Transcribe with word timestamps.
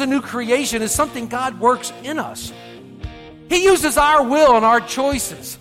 As 0.00 0.06
a 0.06 0.10
new 0.10 0.22
creation 0.22 0.80
is 0.80 0.92
something 0.92 1.26
God 1.26 1.60
works 1.60 1.92
in 2.02 2.18
us. 2.18 2.52
He 3.50 3.64
uses 3.64 3.98
our 3.98 4.22
will 4.22 4.56
and 4.56 4.64
our 4.64 4.80
choices. 4.80 5.58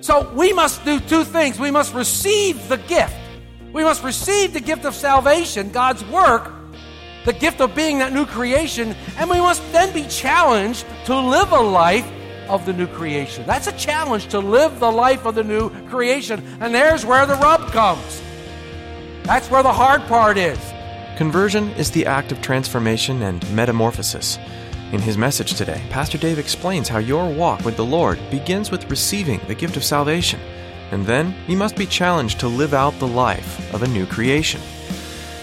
So 0.00 0.28
we 0.34 0.52
must 0.52 0.84
do 0.84 0.98
two 0.98 1.22
things. 1.22 1.60
We 1.60 1.70
must 1.70 1.94
receive 1.94 2.68
the 2.68 2.78
gift. 2.78 3.14
We 3.72 3.84
must 3.84 4.02
receive 4.02 4.52
the 4.52 4.60
gift 4.60 4.84
of 4.84 4.94
salvation, 4.94 5.70
God's 5.70 6.04
work, 6.06 6.50
the 7.24 7.32
gift 7.32 7.60
of 7.60 7.76
being 7.76 7.98
that 7.98 8.12
new 8.12 8.26
creation, 8.26 8.96
and 9.16 9.30
we 9.30 9.38
must 9.38 9.62
then 9.70 9.92
be 9.92 10.08
challenged 10.08 10.84
to 11.04 11.16
live 11.16 11.52
a 11.52 11.60
life 11.60 12.10
of 12.48 12.66
the 12.66 12.72
new 12.72 12.86
creation. 12.86 13.44
That's 13.46 13.68
a 13.68 13.72
challenge 13.72 14.28
to 14.28 14.40
live 14.40 14.80
the 14.80 14.90
life 14.90 15.24
of 15.26 15.34
the 15.36 15.44
new 15.44 15.70
creation. 15.88 16.42
And 16.60 16.74
there's 16.74 17.04
where 17.04 17.26
the 17.26 17.34
rub 17.34 17.70
comes. 17.70 18.22
That's 19.24 19.48
where 19.50 19.62
the 19.62 19.72
hard 19.72 20.00
part 20.06 20.38
is. 20.38 20.58
Conversion 21.18 21.70
is 21.70 21.90
the 21.90 22.06
act 22.06 22.30
of 22.30 22.40
transformation 22.40 23.22
and 23.22 23.42
metamorphosis. 23.52 24.38
In 24.92 25.00
his 25.00 25.18
message 25.18 25.54
today, 25.54 25.82
Pastor 25.90 26.16
Dave 26.16 26.38
explains 26.38 26.86
how 26.86 26.98
your 26.98 27.28
walk 27.28 27.64
with 27.64 27.76
the 27.76 27.84
Lord 27.84 28.20
begins 28.30 28.70
with 28.70 28.88
receiving 28.88 29.40
the 29.48 29.54
gift 29.56 29.76
of 29.76 29.82
salvation, 29.82 30.38
and 30.92 31.04
then 31.04 31.34
you 31.48 31.56
must 31.56 31.74
be 31.74 31.86
challenged 31.86 32.38
to 32.38 32.46
live 32.46 32.72
out 32.72 32.96
the 33.00 33.08
life 33.08 33.74
of 33.74 33.82
a 33.82 33.88
new 33.88 34.06
creation. 34.06 34.60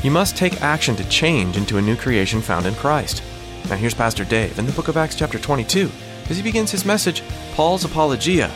You 0.01 0.11
must 0.11 0.37
take 0.37 0.61
action 0.61 0.95
to 0.95 1.09
change 1.09 1.57
into 1.57 1.77
a 1.77 1.81
new 1.81 1.97
creation 1.97 2.39
found 2.41 2.65
in 2.65 2.75
Christ. 2.75 3.21
Now 3.69 3.75
here's 3.75 3.93
Pastor 3.93 4.23
Dave 4.23 4.57
in 4.57 4.65
the 4.65 4.71
book 4.71 4.87
of 4.87 4.95
Acts 4.95 5.15
chapter 5.15 5.39
22 5.39 5.91
as 6.29 6.37
he 6.37 6.41
begins 6.41 6.71
his 6.71 6.85
message, 6.85 7.21
Paul's 7.53 7.83
Apologia, 7.83 8.49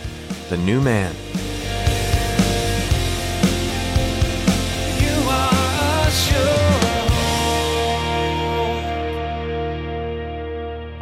the 0.47 0.55
new 0.55 0.79
man. 0.79 1.13
You 5.01 5.29
are 5.29 6.07
a 6.07 6.58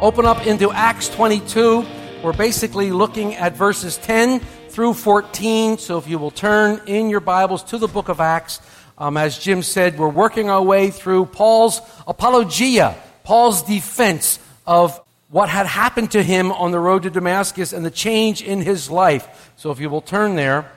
open 0.00 0.26
up 0.26 0.46
into 0.46 0.70
Acts 0.70 1.08
22. 1.08 1.84
We're 2.22 2.32
basically 2.32 2.92
looking 2.92 3.34
at 3.34 3.56
verses 3.56 3.96
10 3.98 4.40
through 4.68 4.94
14. 4.94 5.78
So 5.78 5.98
if 5.98 6.06
you 6.06 6.18
will 6.18 6.30
turn 6.30 6.80
in 6.86 7.10
your 7.10 7.20
Bibles 7.20 7.64
to 7.64 7.78
the 7.78 7.88
book 7.88 8.08
of 8.08 8.20
Acts, 8.20 8.60
um, 8.96 9.16
as 9.16 9.38
Jim 9.38 9.62
said, 9.62 9.98
we're 9.98 10.08
working 10.08 10.50
our 10.50 10.62
way 10.62 10.90
through 10.90 11.26
Paul's 11.26 11.80
apologia, 12.06 12.96
Paul's 13.24 13.62
defense 13.62 14.38
of 14.66 15.00
what 15.30 15.48
had 15.48 15.66
happened 15.66 16.12
to 16.12 16.22
him 16.22 16.52
on 16.52 16.70
the 16.70 16.78
road 16.78 17.02
to 17.02 17.10
Damascus 17.10 17.72
and 17.72 17.84
the 17.84 17.90
change 17.90 18.40
in 18.40 18.60
his 18.60 18.90
life. 18.90 19.52
So 19.56 19.70
if 19.72 19.80
you 19.80 19.90
will 19.90 20.00
turn 20.00 20.36
there. 20.36 20.70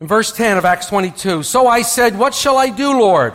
In 0.00 0.06
verse 0.06 0.30
10 0.30 0.58
of 0.58 0.64
Acts 0.64 0.86
22, 0.86 1.42
So 1.42 1.66
I 1.66 1.82
said, 1.82 2.16
What 2.16 2.34
shall 2.34 2.56
I 2.56 2.70
do, 2.70 3.00
Lord? 3.00 3.34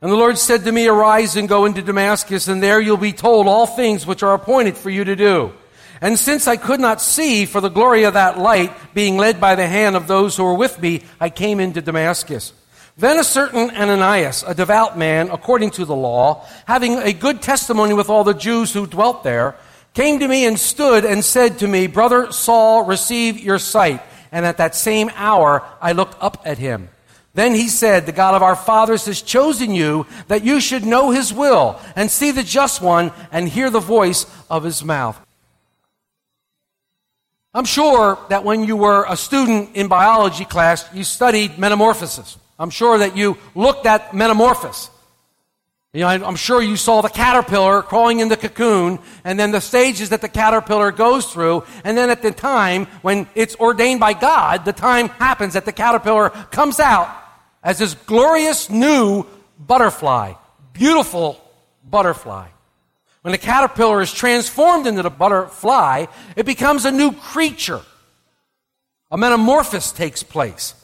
And 0.00 0.12
the 0.12 0.16
Lord 0.16 0.38
said 0.38 0.64
to 0.64 0.72
me, 0.72 0.86
Arise 0.86 1.36
and 1.36 1.48
go 1.48 1.64
into 1.64 1.82
Damascus, 1.82 2.46
and 2.46 2.62
there 2.62 2.80
you'll 2.80 2.96
be 2.96 3.12
told 3.12 3.48
all 3.48 3.66
things 3.66 4.06
which 4.06 4.22
are 4.22 4.34
appointed 4.34 4.76
for 4.76 4.90
you 4.90 5.02
to 5.04 5.16
do. 5.16 5.52
And 6.00 6.16
since 6.16 6.46
I 6.46 6.56
could 6.56 6.78
not 6.78 7.00
see 7.00 7.44
for 7.46 7.60
the 7.60 7.68
glory 7.68 8.04
of 8.04 8.14
that 8.14 8.38
light, 8.38 8.72
being 8.94 9.16
led 9.16 9.40
by 9.40 9.56
the 9.56 9.66
hand 9.66 9.96
of 9.96 10.06
those 10.06 10.36
who 10.36 10.44
were 10.44 10.54
with 10.54 10.80
me, 10.80 11.02
I 11.18 11.30
came 11.30 11.58
into 11.58 11.82
Damascus. 11.82 12.52
Then 12.96 13.18
a 13.18 13.24
certain 13.24 13.70
Ananias, 13.70 14.44
a 14.46 14.54
devout 14.54 14.96
man 14.96 15.30
according 15.30 15.70
to 15.72 15.84
the 15.84 15.96
law, 15.96 16.46
having 16.66 16.98
a 16.98 17.12
good 17.12 17.42
testimony 17.42 17.94
with 17.94 18.08
all 18.10 18.22
the 18.22 18.34
Jews 18.34 18.72
who 18.72 18.86
dwelt 18.86 19.24
there, 19.24 19.56
came 19.94 20.20
to 20.20 20.28
me 20.28 20.46
and 20.46 20.58
stood 20.58 21.04
and 21.04 21.24
said 21.24 21.58
to 21.58 21.66
me, 21.66 21.88
Brother 21.88 22.30
Saul, 22.30 22.84
receive 22.84 23.40
your 23.40 23.58
sight. 23.58 24.02
And 24.30 24.46
at 24.46 24.58
that 24.58 24.76
same 24.76 25.10
hour 25.14 25.64
I 25.80 25.92
looked 25.92 26.16
up 26.20 26.42
at 26.44 26.58
him. 26.58 26.88
Then 27.38 27.54
he 27.54 27.68
said, 27.68 28.04
The 28.04 28.10
God 28.10 28.34
of 28.34 28.42
our 28.42 28.56
fathers 28.56 29.06
has 29.06 29.22
chosen 29.22 29.72
you 29.72 30.06
that 30.26 30.42
you 30.42 30.58
should 30.60 30.84
know 30.84 31.12
his 31.12 31.32
will 31.32 31.80
and 31.94 32.10
see 32.10 32.32
the 32.32 32.42
just 32.42 32.82
one 32.82 33.12
and 33.30 33.48
hear 33.48 33.70
the 33.70 33.78
voice 33.78 34.26
of 34.50 34.64
his 34.64 34.82
mouth. 34.82 35.16
I'm 37.54 37.64
sure 37.64 38.18
that 38.28 38.42
when 38.42 38.64
you 38.64 38.74
were 38.74 39.06
a 39.08 39.16
student 39.16 39.76
in 39.76 39.86
biology 39.86 40.44
class, 40.44 40.84
you 40.92 41.04
studied 41.04 41.60
metamorphosis. 41.60 42.38
I'm 42.58 42.70
sure 42.70 42.98
that 42.98 43.16
you 43.16 43.38
looked 43.54 43.86
at 43.86 44.12
metamorphosis. 44.12 44.90
You 45.92 46.00
know, 46.00 46.08
I'm 46.08 46.34
sure 46.34 46.60
you 46.60 46.76
saw 46.76 47.02
the 47.02 47.08
caterpillar 47.08 47.82
crawling 47.82 48.18
in 48.18 48.28
the 48.28 48.36
cocoon, 48.36 48.98
and 49.22 49.38
then 49.38 49.52
the 49.52 49.60
stages 49.60 50.08
that 50.08 50.22
the 50.22 50.28
caterpillar 50.28 50.90
goes 50.90 51.32
through, 51.32 51.62
and 51.84 51.96
then 51.96 52.10
at 52.10 52.20
the 52.20 52.32
time 52.32 52.86
when 53.02 53.28
it's 53.36 53.54
ordained 53.60 54.00
by 54.00 54.12
God, 54.12 54.64
the 54.64 54.72
time 54.72 55.06
happens 55.06 55.54
that 55.54 55.66
the 55.66 55.72
caterpillar 55.72 56.30
comes 56.30 56.80
out 56.80 57.26
as 57.62 57.78
this 57.78 57.94
glorious 57.94 58.70
new 58.70 59.26
butterfly, 59.58 60.34
beautiful 60.72 61.40
butterfly. 61.88 62.48
When 63.22 63.32
the 63.32 63.38
caterpillar 63.38 64.00
is 64.00 64.12
transformed 64.12 64.86
into 64.86 65.02
the 65.02 65.10
butterfly, 65.10 66.06
it 66.36 66.46
becomes 66.46 66.84
a 66.84 66.90
new 66.90 67.12
creature. 67.12 67.82
A 69.10 69.18
metamorphosis 69.18 69.92
takes 69.92 70.22
place. 70.22 70.74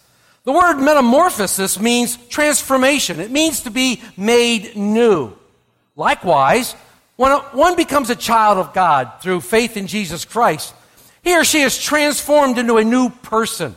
The 0.44 0.52
word 0.52 0.78
metamorphosis 0.78 1.80
means 1.80 2.16
transformation. 2.28 3.20
It 3.20 3.30
means 3.30 3.60
to 3.62 3.70
be 3.70 4.02
made 4.16 4.76
new. 4.76 5.32
Likewise, 5.96 6.74
when 7.16 7.32
one 7.52 7.76
becomes 7.76 8.10
a 8.10 8.16
child 8.16 8.58
of 8.58 8.74
God 8.74 9.22
through 9.22 9.40
faith 9.40 9.76
in 9.76 9.86
Jesus 9.86 10.24
Christ, 10.24 10.74
he 11.22 11.34
or 11.38 11.44
she 11.44 11.62
is 11.62 11.82
transformed 11.82 12.58
into 12.58 12.76
a 12.76 12.84
new 12.84 13.08
person. 13.08 13.76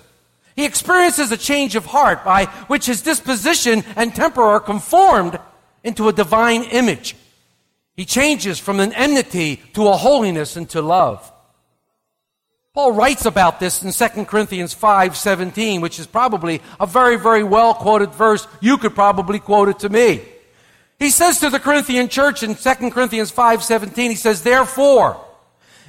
He 0.58 0.66
experiences 0.66 1.32
a 1.32 1.38
change 1.38 1.76
of 1.76 1.86
heart 1.86 2.26
by 2.26 2.46
which 2.66 2.88
his 2.88 3.04
disposition 3.04 3.84
and 3.96 4.14
temper 4.14 4.42
are 4.42 4.60
conformed 4.60 5.40
into 5.84 6.10
a 6.10 6.14
divine 6.14 6.64
image. 6.64 7.16
He 7.96 8.06
changes 8.06 8.58
from 8.58 8.80
an 8.80 8.92
enmity 8.94 9.62
to 9.74 9.88
a 9.88 9.96
holiness 9.96 10.56
and 10.56 10.68
to 10.72 10.82
love. 10.82 11.32
Paul 12.74 12.94
writes 12.94 13.26
about 13.26 13.60
this 13.60 13.84
in 13.84 13.92
2 13.92 14.26
Corinthians 14.26 14.74
5:17, 14.74 15.80
which 15.80 16.00
is 16.00 16.08
probably 16.08 16.60
a 16.80 16.88
very 16.88 17.18
very 17.18 17.44
well 17.44 17.76
quoted 17.76 18.16
verse. 18.16 18.48
You 18.60 18.80
could 18.80 18.96
probably 18.96 19.38
quote 19.38 19.70
it 19.70 19.80
to 19.80 19.90
me. 19.90 20.24
He 20.98 21.12
says 21.12 21.40
to 21.40 21.52
the 21.52 21.60
Corinthian 21.60 22.10
church 22.10 22.42
in 22.42 22.56
2 22.56 22.92
Corinthians 22.92 23.32
5:17, 23.32 24.10
he 24.10 24.16
says, 24.16 24.42
"Therefore, 24.42 25.18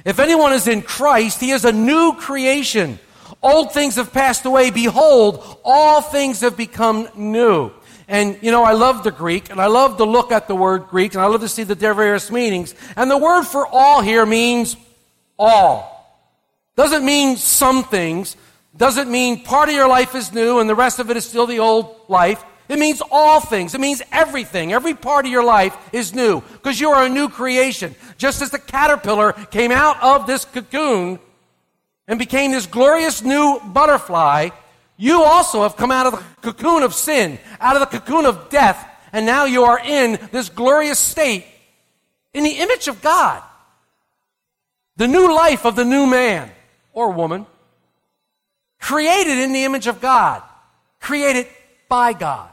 if 0.05 0.19
anyone 0.19 0.53
is 0.53 0.67
in 0.67 0.83
Christ, 0.83 1.39
he 1.41 1.49
is 1.49 1.65
a 1.65 1.71
new 1.71 2.13
creation. 2.13 2.99
Old 3.41 3.71
things 3.71 3.95
have 3.95 4.11
passed 4.11 4.45
away. 4.45 4.69
Behold, 4.69 5.57
all 5.63 6.01
things 6.01 6.41
have 6.41 6.57
become 6.57 7.07
new." 7.15 7.71
And, 8.07 8.37
you 8.41 8.51
know, 8.51 8.63
I 8.63 8.73
love 8.73 9.03
the 9.03 9.11
Greek, 9.11 9.51
and 9.51 9.61
I 9.61 9.67
love 9.67 9.97
to 9.97 10.03
look 10.03 10.31
at 10.31 10.47
the 10.47 10.55
word 10.55 10.87
Greek, 10.89 11.13
and 11.13 11.21
I 11.21 11.27
love 11.27 11.41
to 11.41 11.47
see 11.47 11.63
the 11.63 11.75
various 11.75 12.31
meanings. 12.31 12.73
And 12.95 13.09
the 13.09 13.17
word 13.17 13.43
for 13.43 13.67
all 13.67 14.01
here 14.01 14.25
means 14.25 14.75
all. 15.37 15.99
Doesn't 16.75 17.05
mean 17.05 17.37
some 17.37 17.83
things. 17.83 18.35
Doesn't 18.75 19.11
mean 19.11 19.43
part 19.43 19.69
of 19.69 19.75
your 19.75 19.87
life 19.87 20.15
is 20.15 20.31
new 20.33 20.59
and 20.59 20.69
the 20.69 20.75
rest 20.75 20.99
of 20.99 21.09
it 21.09 21.17
is 21.17 21.27
still 21.27 21.45
the 21.45 21.59
old 21.59 21.95
life. 22.07 22.43
It 22.69 22.79
means 22.79 23.01
all 23.11 23.39
things. 23.39 23.73
It 23.73 23.81
means 23.81 24.01
everything. 24.11 24.71
Every 24.71 24.93
part 24.93 25.25
of 25.25 25.31
your 25.31 25.43
life 25.43 25.75
is 25.91 26.13
new 26.13 26.41
because 26.41 26.79
you 26.79 26.91
are 26.91 27.03
a 27.03 27.09
new 27.09 27.27
creation. 27.27 27.95
Just 28.17 28.41
as 28.41 28.51
the 28.51 28.59
caterpillar 28.59 29.33
came 29.33 29.71
out 29.71 30.01
of 30.01 30.27
this 30.27 30.45
cocoon 30.45 31.19
and 32.09 32.17
became 32.17 32.51
this 32.51 32.65
glorious 32.65 33.23
new 33.23 33.61
butterfly, 33.63 34.49
you 34.97 35.21
also 35.21 35.61
have 35.61 35.77
come 35.77 35.91
out 35.91 36.07
of 36.07 36.13
the 36.13 36.51
cocoon 36.51 36.83
of 36.83 36.93
sin, 36.93 37.39
out 37.61 37.77
of 37.77 37.79
the 37.79 37.99
cocoon 37.99 38.25
of 38.25 38.49
death, 38.49 38.85
and 39.13 39.25
now 39.25 39.45
you 39.45 39.63
are 39.63 39.79
in 39.79 40.19
this 40.31 40.49
glorious 40.49 40.99
state 40.99 41.45
in 42.33 42.43
the 42.43 42.59
image 42.59 42.87
of 42.87 43.01
God. 43.01 43.41
The 44.97 45.07
new 45.07 45.33
life 45.33 45.65
of 45.65 45.75
the 45.75 45.85
new 45.85 46.05
man 46.07 46.51
or 46.93 47.11
woman, 47.11 47.45
created 48.81 49.37
in 49.37 49.53
the 49.53 49.63
image 49.63 49.85
of 49.87 50.01
God, 50.01 50.41
created 50.99 51.47
by 51.87 52.13
God, 52.13 52.49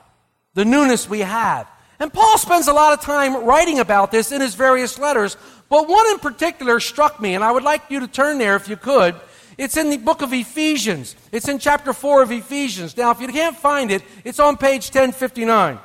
the 0.54 0.64
newness 0.64 1.08
we 1.08 1.20
have. 1.20 1.66
And 1.98 2.12
Paul 2.12 2.36
spends 2.36 2.68
a 2.68 2.74
lot 2.74 2.92
of 2.92 3.00
time 3.00 3.44
writing 3.44 3.78
about 3.78 4.10
this 4.10 4.32
in 4.32 4.42
his 4.42 4.54
various 4.54 4.98
letters, 4.98 5.36
but 5.70 5.88
one 5.88 6.06
in 6.08 6.18
particular 6.18 6.78
struck 6.78 7.20
me, 7.20 7.34
and 7.34 7.42
I 7.42 7.50
would 7.50 7.62
like 7.62 7.84
you 7.88 8.00
to 8.00 8.08
turn 8.08 8.38
there 8.38 8.54
if 8.54 8.68
you 8.68 8.76
could, 8.76 9.18
It's 9.58 9.76
in 9.76 9.90
the 9.90 9.96
book 9.96 10.22
of 10.22 10.32
Ephesians. 10.32 11.16
It's 11.32 11.48
in 11.48 11.58
chapter 11.58 11.92
4 11.92 12.22
of 12.22 12.32
Ephesians. 12.32 12.96
Now, 12.96 13.10
if 13.10 13.20
you 13.20 13.28
can't 13.28 13.56
find 13.56 13.90
it, 13.90 14.02
it's 14.24 14.38
on 14.38 14.56
page 14.56 14.86
1059. 14.86 15.78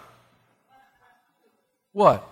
What? 1.94 2.28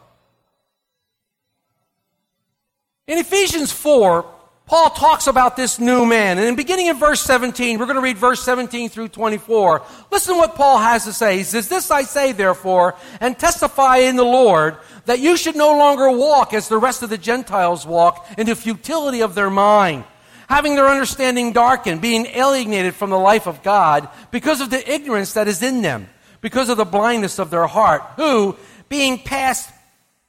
In 3.07 3.17
Ephesians 3.17 3.71
4, 3.71 4.25
Paul 4.69 4.91
talks 4.91 5.25
about 5.25 5.55
this 5.55 5.79
new 5.79 6.05
man. 6.05 6.37
And 6.37 6.47
in 6.47 6.55
beginning 6.55 6.87
in 6.87 6.97
verse 6.99 7.21
17, 7.21 7.79
we're 7.79 7.85
going 7.85 7.95
to 7.95 8.03
read 8.03 8.19
verse 8.19 8.43
17 8.43 8.89
through 8.89 9.07
24. 9.07 9.81
Listen 10.11 10.35
to 10.35 10.37
what 10.37 10.53
Paul 10.53 10.77
has 10.77 11.05
to 11.05 11.13
say. 11.13 11.37
He 11.37 11.43
says, 11.43 11.67
This 11.67 11.89
I 11.89 12.03
say, 12.03 12.33
therefore, 12.33 12.93
and 13.19 13.37
testify 13.37 13.97
in 13.97 14.15
the 14.15 14.23
Lord, 14.23 14.77
that 15.05 15.17
you 15.17 15.37
should 15.37 15.55
no 15.55 15.75
longer 15.75 16.11
walk 16.11 16.53
as 16.53 16.67
the 16.67 16.77
rest 16.77 17.01
of 17.01 17.09
the 17.09 17.17
Gentiles 17.17 17.83
walk 17.83 18.27
in 18.37 18.45
the 18.45 18.55
futility 18.55 19.23
of 19.23 19.33
their 19.33 19.49
mind, 19.49 20.03
having 20.49 20.75
their 20.75 20.89
understanding 20.89 21.53
darkened, 21.53 22.01
being 22.01 22.25
alienated 22.25 22.95
from 22.95 23.11
the 23.11 23.17
life 23.17 23.47
of 23.47 23.61
God 23.61 24.09
because 24.31 24.59
of 24.59 24.71
the 24.71 24.91
ignorance 24.91 25.33
that 25.33 25.47
is 25.47 25.61
in 25.61 25.83
them, 25.83 26.09
because 26.41 26.69
of 26.69 26.77
the 26.77 26.85
blindness 26.85 27.37
of 27.37 27.51
their 27.51 27.67
heart, 27.67 28.01
who, 28.15 28.55
being 28.89 29.19
past 29.19 29.71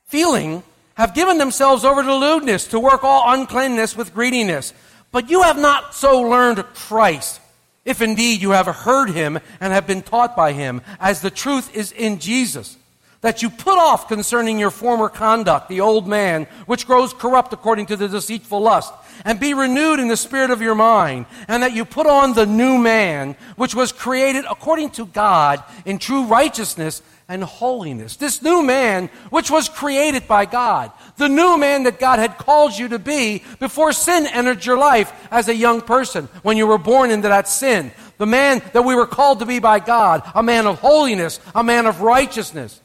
feeling, 0.04 0.62
have 0.94 1.14
given 1.14 1.38
themselves 1.38 1.84
over 1.84 2.02
to 2.02 2.14
lewdness, 2.14 2.68
to 2.68 2.78
work 2.78 3.02
all 3.02 3.32
uncleanness 3.32 3.96
with 3.96 4.12
greediness. 4.12 4.74
But 5.10 5.30
you 5.30 5.42
have 5.42 5.58
not 5.58 5.94
so 5.94 6.20
learned 6.20 6.62
Christ, 6.74 7.40
if 7.86 8.02
indeed 8.02 8.42
you 8.42 8.50
have 8.50 8.66
heard 8.66 9.10
him 9.10 9.38
and 9.58 9.72
have 9.72 9.86
been 9.86 10.02
taught 10.02 10.36
by 10.36 10.52
him, 10.52 10.82
as 11.00 11.22
the 11.22 11.30
truth 11.30 11.74
is 11.74 11.92
in 11.92 12.18
Jesus. 12.18 12.76
That 13.22 13.42
you 13.42 13.50
put 13.50 13.78
off 13.78 14.08
concerning 14.08 14.58
your 14.58 14.70
former 14.70 15.08
conduct 15.08 15.68
the 15.68 15.80
old 15.80 16.06
man, 16.06 16.46
which 16.66 16.86
grows 16.86 17.12
corrupt 17.14 17.52
according 17.52 17.86
to 17.86 17.96
the 17.96 18.08
deceitful 18.08 18.60
lust, 18.60 18.92
and 19.24 19.40
be 19.40 19.54
renewed 19.54 20.00
in 20.00 20.08
the 20.08 20.16
spirit 20.16 20.50
of 20.50 20.62
your 20.62 20.74
mind, 20.74 21.26
and 21.48 21.62
that 21.62 21.74
you 21.74 21.84
put 21.84 22.06
on 22.06 22.34
the 22.34 22.46
new 22.46 22.78
man, 22.78 23.36
which 23.56 23.74
was 23.74 23.92
created 23.92 24.44
according 24.50 24.90
to 24.90 25.06
God 25.06 25.62
in 25.84 25.98
true 25.98 26.24
righteousness 26.24 27.02
and 27.28 27.44
holiness. 27.44 28.16
This 28.16 28.42
new 28.42 28.60
man, 28.60 29.08
which 29.30 29.52
was 29.52 29.68
created 29.68 30.26
by 30.26 30.46
God. 30.46 30.90
The 31.16 31.28
new 31.28 31.56
man 31.58 31.84
that 31.84 32.00
God 32.00 32.18
had 32.18 32.36
called 32.36 32.76
you 32.76 32.88
to 32.88 32.98
be 32.98 33.44
before 33.60 33.92
sin 33.92 34.26
entered 34.26 34.66
your 34.66 34.76
life 34.76 35.12
as 35.30 35.48
a 35.48 35.54
young 35.54 35.80
person, 35.80 36.28
when 36.42 36.56
you 36.56 36.66
were 36.66 36.76
born 36.76 37.12
into 37.12 37.28
that 37.28 37.46
sin. 37.46 37.92
The 38.18 38.26
man 38.26 38.60
that 38.72 38.82
we 38.82 38.96
were 38.96 39.06
called 39.06 39.38
to 39.38 39.46
be 39.46 39.60
by 39.60 39.78
God, 39.78 40.28
a 40.34 40.42
man 40.42 40.66
of 40.66 40.80
holiness, 40.80 41.38
a 41.54 41.62
man 41.62 41.86
of 41.86 42.00
righteousness. 42.00 42.80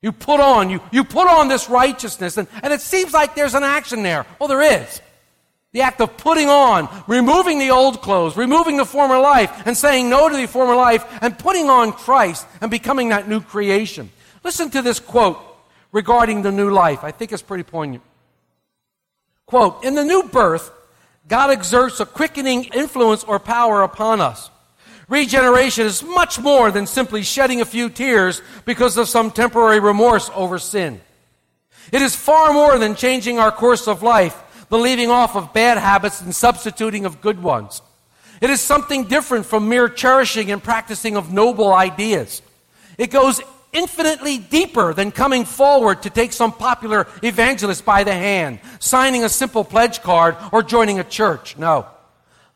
You 0.00 0.12
put 0.12 0.40
on, 0.40 0.70
you, 0.70 0.80
you 0.90 1.04
put 1.04 1.28
on 1.28 1.48
this 1.48 1.68
righteousness, 1.68 2.36
and, 2.38 2.48
and 2.62 2.72
it 2.72 2.80
seems 2.80 3.12
like 3.12 3.34
there's 3.34 3.54
an 3.54 3.62
action 3.62 4.02
there. 4.02 4.24
Well, 4.38 4.48
there 4.48 4.62
is. 4.62 5.00
The 5.76 5.82
act 5.82 6.00
of 6.00 6.16
putting 6.16 6.48
on, 6.48 6.88
removing 7.06 7.58
the 7.58 7.68
old 7.68 8.00
clothes, 8.00 8.34
removing 8.34 8.78
the 8.78 8.86
former 8.86 9.18
life, 9.18 9.52
and 9.66 9.76
saying 9.76 10.08
no 10.08 10.26
to 10.26 10.34
the 10.34 10.46
former 10.46 10.74
life, 10.74 11.04
and 11.20 11.38
putting 11.38 11.68
on 11.68 11.92
Christ 11.92 12.46
and 12.62 12.70
becoming 12.70 13.10
that 13.10 13.28
new 13.28 13.42
creation. 13.42 14.08
Listen 14.42 14.70
to 14.70 14.80
this 14.80 14.98
quote 14.98 15.36
regarding 15.92 16.40
the 16.40 16.50
new 16.50 16.70
life. 16.70 17.04
I 17.04 17.10
think 17.10 17.30
it's 17.30 17.42
pretty 17.42 17.62
poignant. 17.62 18.02
Quote, 19.44 19.84
in 19.84 19.94
the 19.94 20.02
new 20.02 20.22
birth, 20.22 20.70
God 21.28 21.50
exerts 21.50 22.00
a 22.00 22.06
quickening 22.06 22.64
influence 22.72 23.22
or 23.22 23.38
power 23.38 23.82
upon 23.82 24.22
us. 24.22 24.50
Regeneration 25.10 25.84
is 25.84 26.02
much 26.02 26.40
more 26.40 26.70
than 26.70 26.86
simply 26.86 27.22
shedding 27.22 27.60
a 27.60 27.66
few 27.66 27.90
tears 27.90 28.40
because 28.64 28.96
of 28.96 29.10
some 29.10 29.30
temporary 29.30 29.80
remorse 29.80 30.30
over 30.34 30.58
sin. 30.58 31.02
It 31.92 32.00
is 32.00 32.16
far 32.16 32.54
more 32.54 32.78
than 32.78 32.94
changing 32.94 33.38
our 33.38 33.52
course 33.52 33.86
of 33.86 34.02
life 34.02 34.42
the 34.68 34.78
leaving 34.78 35.10
off 35.10 35.36
of 35.36 35.52
bad 35.52 35.78
habits 35.78 36.20
and 36.20 36.34
substituting 36.34 37.04
of 37.04 37.20
good 37.20 37.42
ones. 37.42 37.82
It 38.40 38.50
is 38.50 38.60
something 38.60 39.04
different 39.04 39.46
from 39.46 39.68
mere 39.68 39.88
cherishing 39.88 40.50
and 40.50 40.62
practicing 40.62 41.16
of 41.16 41.32
noble 41.32 41.72
ideas. 41.72 42.42
It 42.98 43.10
goes 43.10 43.40
infinitely 43.72 44.38
deeper 44.38 44.94
than 44.94 45.10
coming 45.10 45.44
forward 45.44 46.02
to 46.02 46.10
take 46.10 46.32
some 46.32 46.52
popular 46.52 47.06
evangelist 47.22 47.84
by 47.84 48.04
the 48.04 48.12
hand, 48.12 48.58
signing 48.78 49.24
a 49.24 49.28
simple 49.28 49.64
pledge 49.64 50.02
card, 50.02 50.36
or 50.52 50.62
joining 50.62 50.98
a 50.98 51.04
church. 51.04 51.56
No. 51.58 51.86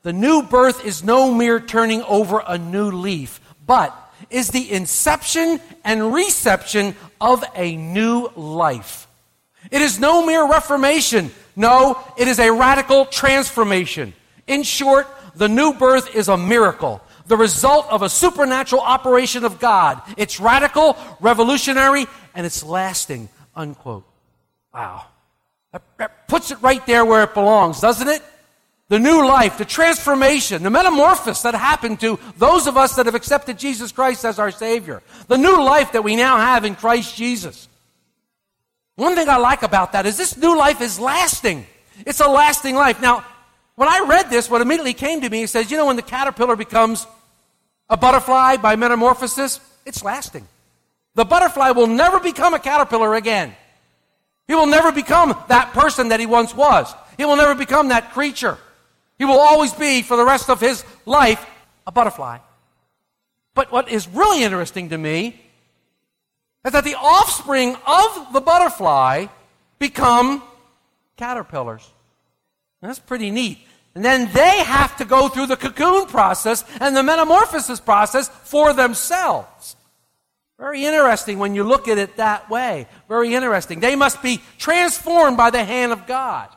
The 0.02 0.12
new 0.12 0.42
birth 0.42 0.84
is 0.84 1.04
no 1.04 1.32
mere 1.32 1.60
turning 1.60 2.02
over 2.02 2.42
a 2.46 2.56
new 2.56 2.90
leaf, 2.90 3.40
but 3.66 3.94
is 4.30 4.48
the 4.50 4.72
inception 4.72 5.60
and 5.84 6.12
reception 6.12 6.94
of 7.20 7.44
a 7.54 7.76
new 7.76 8.28
life. 8.34 9.06
It 9.70 9.82
is 9.82 10.00
no 10.00 10.24
mere 10.24 10.48
reformation. 10.50 11.30
No, 11.56 12.02
it 12.16 12.28
is 12.28 12.38
a 12.38 12.50
radical 12.50 13.06
transformation. 13.06 14.14
In 14.46 14.62
short, 14.62 15.06
the 15.34 15.48
new 15.48 15.74
birth 15.74 16.14
is 16.14 16.28
a 16.28 16.36
miracle, 16.36 17.02
the 17.26 17.36
result 17.36 17.86
of 17.90 18.02
a 18.02 18.08
supernatural 18.08 18.82
operation 18.82 19.44
of 19.44 19.60
God. 19.60 20.02
It's 20.16 20.40
radical, 20.40 20.96
revolutionary, 21.20 22.06
and 22.34 22.46
it's 22.46 22.62
lasting. 22.62 23.28
Unquote. 23.54 24.04
Wow. 24.72 25.06
That, 25.72 25.82
that 25.98 26.28
puts 26.28 26.50
it 26.50 26.60
right 26.62 26.84
there 26.86 27.04
where 27.04 27.22
it 27.22 27.34
belongs, 27.34 27.80
doesn't 27.80 28.08
it? 28.08 28.22
The 28.88 28.98
new 28.98 29.24
life, 29.24 29.56
the 29.56 29.64
transformation, 29.64 30.64
the 30.64 30.70
metamorphosis 30.70 31.42
that 31.42 31.54
happened 31.54 32.00
to 32.00 32.18
those 32.38 32.66
of 32.66 32.76
us 32.76 32.96
that 32.96 33.06
have 33.06 33.14
accepted 33.14 33.56
Jesus 33.56 33.92
Christ 33.92 34.24
as 34.24 34.40
our 34.40 34.50
Savior. 34.50 35.00
The 35.28 35.38
new 35.38 35.62
life 35.62 35.92
that 35.92 36.02
we 36.02 36.16
now 36.16 36.38
have 36.38 36.64
in 36.64 36.74
Christ 36.74 37.14
Jesus. 37.14 37.68
One 39.00 39.14
thing 39.14 39.30
I 39.30 39.38
like 39.38 39.62
about 39.62 39.92
that 39.92 40.04
is 40.04 40.18
this 40.18 40.36
new 40.36 40.54
life 40.58 40.82
is 40.82 41.00
lasting. 41.00 41.64
It's 42.04 42.20
a 42.20 42.28
lasting 42.28 42.74
life. 42.74 43.00
Now, 43.00 43.24
when 43.74 43.88
I 43.88 44.04
read 44.06 44.28
this, 44.28 44.50
what 44.50 44.60
immediately 44.60 44.92
came 44.92 45.22
to 45.22 45.30
me 45.30 45.46
says, 45.46 45.70
you 45.70 45.78
know, 45.78 45.86
when 45.86 45.96
the 45.96 46.02
caterpillar 46.02 46.54
becomes 46.54 47.06
a 47.88 47.96
butterfly 47.96 48.58
by 48.58 48.76
metamorphosis, 48.76 49.58
it's 49.86 50.04
lasting. 50.04 50.46
The 51.14 51.24
butterfly 51.24 51.70
will 51.70 51.86
never 51.86 52.20
become 52.20 52.52
a 52.52 52.58
caterpillar 52.58 53.14
again. 53.14 53.56
He 54.46 54.54
will 54.54 54.66
never 54.66 54.92
become 54.92 55.34
that 55.48 55.72
person 55.72 56.08
that 56.08 56.20
he 56.20 56.26
once 56.26 56.54
was. 56.54 56.94
He 57.16 57.24
will 57.24 57.36
never 57.36 57.54
become 57.54 57.88
that 57.88 58.12
creature. 58.12 58.58
He 59.16 59.24
will 59.24 59.40
always 59.40 59.72
be, 59.72 60.02
for 60.02 60.18
the 60.18 60.26
rest 60.26 60.50
of 60.50 60.60
his 60.60 60.84
life, 61.06 61.42
a 61.86 61.90
butterfly. 61.90 62.36
But 63.54 63.72
what 63.72 63.88
is 63.88 64.06
really 64.08 64.42
interesting 64.42 64.90
to 64.90 64.98
me 64.98 65.40
is 66.64 66.72
that 66.72 66.84
the 66.84 66.96
offspring 66.96 67.76
of 67.86 68.32
the 68.32 68.40
butterfly 68.40 69.26
become 69.78 70.42
caterpillars. 71.16 71.88
That's 72.82 72.98
pretty 72.98 73.30
neat. 73.30 73.58
And 73.94 74.04
then 74.04 74.30
they 74.32 74.58
have 74.64 74.96
to 74.98 75.04
go 75.04 75.28
through 75.28 75.46
the 75.46 75.56
cocoon 75.56 76.06
process 76.06 76.64
and 76.80 76.96
the 76.96 77.02
metamorphosis 77.02 77.80
process 77.80 78.28
for 78.28 78.72
themselves. 78.72 79.76
Very 80.58 80.84
interesting 80.84 81.38
when 81.38 81.54
you 81.54 81.64
look 81.64 81.88
at 81.88 81.98
it 81.98 82.16
that 82.16 82.50
way. 82.50 82.86
Very 83.08 83.34
interesting. 83.34 83.80
They 83.80 83.96
must 83.96 84.22
be 84.22 84.40
transformed 84.58 85.36
by 85.36 85.50
the 85.50 85.64
hand 85.64 85.92
of 85.92 86.06
God. 86.06 86.48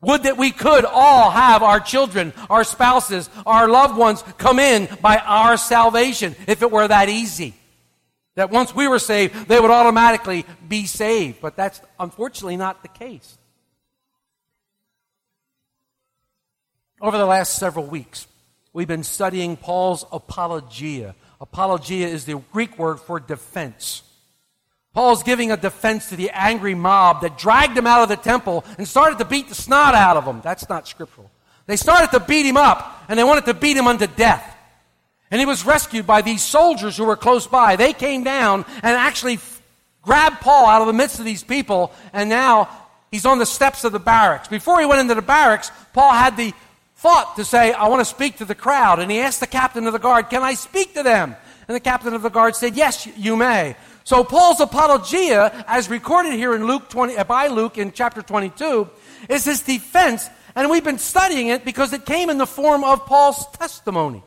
Would 0.00 0.22
that 0.22 0.38
we 0.38 0.50
could 0.50 0.86
all 0.86 1.30
have 1.30 1.62
our 1.62 1.78
children, 1.78 2.32
our 2.48 2.64
spouses, 2.64 3.28
our 3.44 3.68
loved 3.68 3.98
ones 3.98 4.24
come 4.38 4.58
in 4.58 4.88
by 5.02 5.18
our 5.18 5.58
salvation 5.58 6.34
if 6.46 6.62
it 6.62 6.70
were 6.70 6.88
that 6.88 7.10
easy. 7.10 7.54
That 8.36 8.50
once 8.50 8.74
we 8.74 8.88
were 8.88 8.98
saved, 8.98 9.48
they 9.48 9.58
would 9.58 9.70
automatically 9.70 10.46
be 10.66 10.86
saved. 10.86 11.40
But 11.40 11.56
that's 11.56 11.80
unfortunately 11.98 12.56
not 12.56 12.82
the 12.82 12.88
case. 12.88 13.38
Over 17.00 17.16
the 17.16 17.26
last 17.26 17.56
several 17.56 17.86
weeks, 17.86 18.26
we've 18.72 18.88
been 18.88 19.04
studying 19.04 19.56
Paul's 19.56 20.04
apologia. 20.12 21.14
Apologia 21.40 22.06
is 22.06 22.26
the 22.26 22.42
Greek 22.52 22.78
word 22.78 23.00
for 23.00 23.18
defense. 23.18 24.02
Paul's 24.92 25.22
giving 25.22 25.52
a 25.52 25.56
defense 25.56 26.08
to 26.08 26.16
the 26.16 26.30
angry 26.30 26.74
mob 26.74 27.22
that 27.22 27.38
dragged 27.38 27.76
him 27.76 27.86
out 27.86 28.02
of 28.02 28.08
the 28.08 28.16
temple 28.16 28.64
and 28.76 28.86
started 28.86 29.18
to 29.18 29.24
beat 29.24 29.48
the 29.48 29.54
snot 29.54 29.94
out 29.94 30.16
of 30.16 30.24
him. 30.24 30.40
That's 30.42 30.68
not 30.68 30.88
scriptural. 30.88 31.30
They 31.66 31.76
started 31.76 32.10
to 32.10 32.20
beat 32.20 32.44
him 32.44 32.56
up 32.56 33.04
and 33.08 33.18
they 33.18 33.24
wanted 33.24 33.46
to 33.46 33.54
beat 33.54 33.76
him 33.76 33.86
unto 33.86 34.08
death. 34.08 34.49
And 35.30 35.38
he 35.38 35.46
was 35.46 35.64
rescued 35.64 36.06
by 36.06 36.22
these 36.22 36.42
soldiers 36.42 36.96
who 36.96 37.04
were 37.04 37.16
close 37.16 37.46
by. 37.46 37.76
They 37.76 37.92
came 37.92 38.24
down 38.24 38.64
and 38.82 38.96
actually 38.96 39.38
grabbed 40.02 40.40
Paul 40.40 40.66
out 40.66 40.80
of 40.80 40.86
the 40.86 40.92
midst 40.92 41.18
of 41.18 41.24
these 41.24 41.44
people, 41.44 41.92
and 42.12 42.28
now 42.28 42.68
he's 43.10 43.26
on 43.26 43.38
the 43.38 43.46
steps 43.46 43.84
of 43.84 43.92
the 43.92 44.00
barracks. 44.00 44.48
Before 44.48 44.80
he 44.80 44.86
went 44.86 45.00
into 45.00 45.14
the 45.14 45.22
barracks, 45.22 45.70
Paul 45.92 46.12
had 46.12 46.36
the 46.36 46.52
thought 46.96 47.36
to 47.36 47.44
say, 47.44 47.72
I 47.72 47.88
want 47.88 48.00
to 48.00 48.04
speak 48.04 48.38
to 48.38 48.44
the 48.44 48.54
crowd. 48.54 48.98
And 48.98 49.10
he 49.10 49.20
asked 49.20 49.40
the 49.40 49.46
captain 49.46 49.86
of 49.86 49.92
the 49.92 49.98
guard, 49.98 50.30
Can 50.30 50.42
I 50.42 50.54
speak 50.54 50.94
to 50.94 51.02
them? 51.02 51.36
And 51.66 51.74
the 51.74 51.80
captain 51.80 52.14
of 52.14 52.22
the 52.22 52.28
guard 52.30 52.56
said, 52.56 52.76
Yes, 52.76 53.06
you 53.16 53.36
may. 53.36 53.76
So 54.04 54.24
Paul's 54.24 54.60
apologia, 54.60 55.64
as 55.68 55.88
recorded 55.88 56.32
here 56.32 56.54
in 56.54 56.66
Luke 56.66 56.88
20, 56.88 57.16
uh, 57.16 57.24
by 57.24 57.46
Luke 57.46 57.78
in 57.78 57.92
chapter 57.92 58.22
22, 58.22 58.88
is 59.28 59.44
his 59.44 59.62
defense. 59.62 60.28
And 60.54 60.68
we've 60.70 60.84
been 60.84 60.98
studying 60.98 61.48
it 61.48 61.64
because 61.64 61.92
it 61.92 62.04
came 62.04 62.28
in 62.28 62.38
the 62.38 62.46
form 62.46 62.82
of 62.82 63.06
Paul's 63.06 63.46
testimony. 63.52 64.22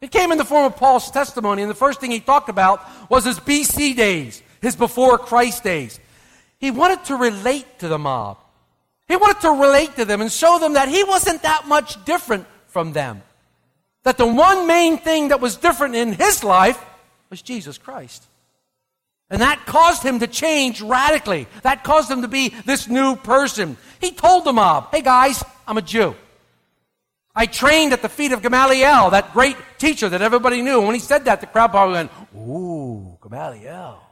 It 0.00 0.10
came 0.10 0.30
in 0.30 0.38
the 0.38 0.44
form 0.44 0.66
of 0.66 0.76
Paul's 0.76 1.10
testimony, 1.10 1.62
and 1.62 1.70
the 1.70 1.74
first 1.74 2.00
thing 2.00 2.10
he 2.10 2.20
talked 2.20 2.48
about 2.48 2.86
was 3.10 3.24
his 3.24 3.40
BC 3.40 3.96
days, 3.96 4.42
his 4.60 4.76
before 4.76 5.18
Christ 5.18 5.64
days. 5.64 5.98
He 6.58 6.70
wanted 6.70 7.04
to 7.06 7.16
relate 7.16 7.78
to 7.80 7.88
the 7.88 7.98
mob. 7.98 8.38
He 9.08 9.16
wanted 9.16 9.40
to 9.42 9.50
relate 9.50 9.96
to 9.96 10.04
them 10.04 10.20
and 10.20 10.30
show 10.30 10.58
them 10.58 10.74
that 10.74 10.88
he 10.88 11.04
wasn't 11.04 11.42
that 11.42 11.66
much 11.66 12.04
different 12.04 12.46
from 12.66 12.92
them. 12.92 13.22
That 14.02 14.18
the 14.18 14.26
one 14.26 14.66
main 14.66 14.98
thing 14.98 15.28
that 15.28 15.40
was 15.40 15.56
different 15.56 15.94
in 15.94 16.12
his 16.12 16.44
life 16.44 16.82
was 17.30 17.42
Jesus 17.42 17.78
Christ. 17.78 18.24
And 19.30 19.42
that 19.42 19.66
caused 19.66 20.02
him 20.02 20.20
to 20.20 20.26
change 20.26 20.80
radically. 20.80 21.48
That 21.62 21.82
caused 21.82 22.10
him 22.10 22.22
to 22.22 22.28
be 22.28 22.50
this 22.64 22.88
new 22.88 23.16
person. 23.16 23.76
He 24.00 24.12
told 24.12 24.44
the 24.44 24.52
mob, 24.52 24.88
hey 24.92 25.02
guys, 25.02 25.42
I'm 25.66 25.78
a 25.78 25.82
Jew. 25.82 26.14
I 27.38 27.44
trained 27.44 27.92
at 27.92 28.00
the 28.00 28.08
feet 28.08 28.32
of 28.32 28.40
Gamaliel, 28.40 29.10
that 29.10 29.34
great 29.34 29.58
teacher 29.76 30.08
that 30.08 30.22
everybody 30.22 30.62
knew. 30.62 30.78
And 30.78 30.86
when 30.86 30.94
he 30.94 31.00
said 31.00 31.26
that, 31.26 31.42
the 31.42 31.46
crowd 31.46 31.70
probably 31.70 31.96
went, 31.96 32.10
ooh, 32.34 33.18
Gamaliel. 33.22 34.02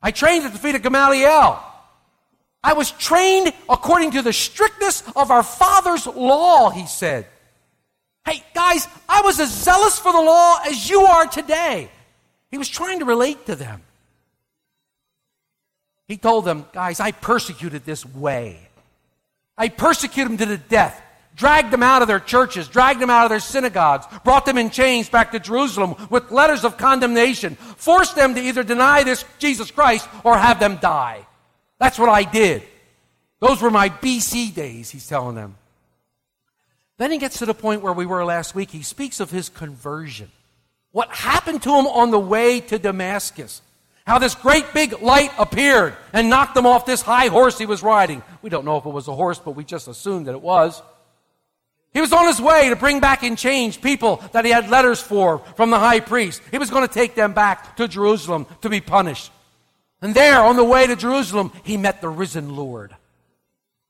I 0.00 0.12
trained 0.12 0.44
at 0.44 0.52
the 0.52 0.58
feet 0.58 0.76
of 0.76 0.82
Gamaliel. 0.82 1.64
I 2.62 2.74
was 2.74 2.92
trained 2.92 3.52
according 3.68 4.12
to 4.12 4.22
the 4.22 4.32
strictness 4.32 5.02
of 5.16 5.32
our 5.32 5.42
father's 5.42 6.06
law, 6.06 6.70
he 6.70 6.86
said. 6.86 7.26
Hey, 8.24 8.44
guys, 8.54 8.86
I 9.08 9.22
was 9.22 9.40
as 9.40 9.52
zealous 9.52 9.98
for 9.98 10.12
the 10.12 10.20
law 10.20 10.58
as 10.64 10.88
you 10.88 11.00
are 11.00 11.26
today. 11.26 11.90
He 12.52 12.58
was 12.58 12.68
trying 12.68 13.00
to 13.00 13.04
relate 13.04 13.46
to 13.46 13.56
them. 13.56 13.82
He 16.06 16.16
told 16.16 16.44
them, 16.44 16.66
guys, 16.72 17.00
I 17.00 17.10
persecuted 17.10 17.84
this 17.84 18.06
way. 18.06 18.67
I 19.58 19.68
persecuted 19.68 20.30
them 20.30 20.38
to 20.38 20.46
the 20.46 20.56
death, 20.56 21.02
dragged 21.34 21.72
them 21.72 21.82
out 21.82 22.00
of 22.00 22.08
their 22.08 22.20
churches, 22.20 22.68
dragged 22.68 23.00
them 23.00 23.10
out 23.10 23.24
of 23.24 23.30
their 23.30 23.40
synagogues, 23.40 24.06
brought 24.22 24.46
them 24.46 24.56
in 24.56 24.70
chains 24.70 25.08
back 25.08 25.32
to 25.32 25.40
Jerusalem 25.40 25.96
with 26.08 26.30
letters 26.30 26.64
of 26.64 26.78
condemnation, 26.78 27.56
forced 27.56 28.14
them 28.14 28.34
to 28.36 28.40
either 28.40 28.62
deny 28.62 29.02
this 29.02 29.24
Jesus 29.38 29.70
Christ 29.72 30.08
or 30.22 30.38
have 30.38 30.60
them 30.60 30.78
die. 30.80 31.26
That's 31.78 31.98
what 31.98 32.08
I 32.08 32.22
did. 32.22 32.62
Those 33.40 33.60
were 33.60 33.70
my 33.70 33.88
BC 33.88 34.54
days, 34.54 34.90
he's 34.90 35.06
telling 35.06 35.34
them. 35.34 35.56
Then 36.96 37.12
he 37.12 37.18
gets 37.18 37.38
to 37.38 37.46
the 37.46 37.54
point 37.54 37.82
where 37.82 37.92
we 37.92 38.06
were 38.06 38.24
last 38.24 38.54
week. 38.54 38.70
He 38.70 38.82
speaks 38.82 39.20
of 39.20 39.30
his 39.30 39.48
conversion. 39.48 40.30
What 40.90 41.10
happened 41.10 41.62
to 41.62 41.70
him 41.70 41.86
on 41.86 42.10
the 42.10 42.18
way 42.18 42.60
to 42.60 42.78
Damascus. 42.78 43.62
How 44.08 44.18
this 44.18 44.34
great 44.34 44.72
big 44.72 45.02
light 45.02 45.32
appeared 45.38 45.94
and 46.14 46.30
knocked 46.30 46.56
him 46.56 46.64
off 46.64 46.86
this 46.86 47.02
high 47.02 47.26
horse 47.26 47.58
he 47.58 47.66
was 47.66 47.82
riding. 47.82 48.22
We 48.40 48.48
don't 48.48 48.64
know 48.64 48.78
if 48.78 48.86
it 48.86 48.90
was 48.90 49.06
a 49.06 49.14
horse, 49.14 49.38
but 49.38 49.50
we 49.50 49.64
just 49.64 49.86
assumed 49.86 50.28
that 50.28 50.32
it 50.32 50.40
was. 50.40 50.80
He 51.92 52.00
was 52.00 52.10
on 52.10 52.26
his 52.26 52.40
way 52.40 52.70
to 52.70 52.76
bring 52.76 53.00
back 53.00 53.22
in 53.22 53.36
change 53.36 53.82
people 53.82 54.16
that 54.32 54.46
he 54.46 54.50
had 54.50 54.70
letters 54.70 54.98
for 54.98 55.40
from 55.56 55.68
the 55.68 55.78
high 55.78 56.00
priest. 56.00 56.40
He 56.50 56.56
was 56.56 56.70
going 56.70 56.88
to 56.88 56.92
take 56.92 57.16
them 57.16 57.34
back 57.34 57.76
to 57.76 57.86
Jerusalem 57.86 58.46
to 58.62 58.70
be 58.70 58.80
punished. 58.80 59.30
And 60.00 60.14
there, 60.14 60.40
on 60.40 60.56
the 60.56 60.64
way 60.64 60.86
to 60.86 60.96
Jerusalem, 60.96 61.52
he 61.62 61.76
met 61.76 62.00
the 62.00 62.08
risen 62.08 62.56
Lord. 62.56 62.96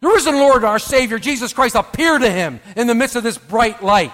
The 0.00 0.08
risen 0.08 0.34
Lord, 0.34 0.64
our 0.64 0.80
Savior, 0.80 1.20
Jesus 1.20 1.52
Christ, 1.52 1.76
appeared 1.76 2.22
to 2.22 2.30
him 2.30 2.58
in 2.74 2.88
the 2.88 2.94
midst 2.96 3.14
of 3.14 3.22
this 3.22 3.38
bright 3.38 3.84
light. 3.84 4.10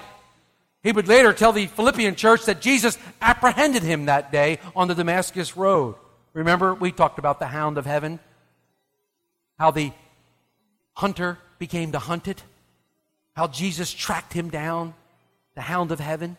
He 0.84 0.92
would 0.92 1.08
later 1.08 1.32
tell 1.32 1.52
the 1.52 1.66
Philippian 1.66 2.14
church 2.14 2.44
that 2.44 2.60
Jesus 2.60 2.98
apprehended 3.20 3.82
him 3.82 4.04
that 4.04 4.30
day 4.30 4.60
on 4.76 4.86
the 4.86 4.94
Damascus 4.94 5.56
road. 5.56 5.96
Remember, 6.34 6.74
we 6.74 6.92
talked 6.92 7.18
about 7.18 7.38
the 7.40 7.46
hound 7.46 7.78
of 7.78 7.86
heaven? 7.86 8.20
How 9.58 9.70
the 9.70 9.92
hunter 10.92 11.38
became 11.58 11.90
the 11.90 11.98
hunted? 11.98 12.42
How 13.34 13.46
Jesus 13.46 13.92
tracked 13.92 14.34
him 14.34 14.50
down, 14.50 14.92
the 15.54 15.62
hound 15.62 15.90
of 15.90 16.00
heaven? 16.00 16.36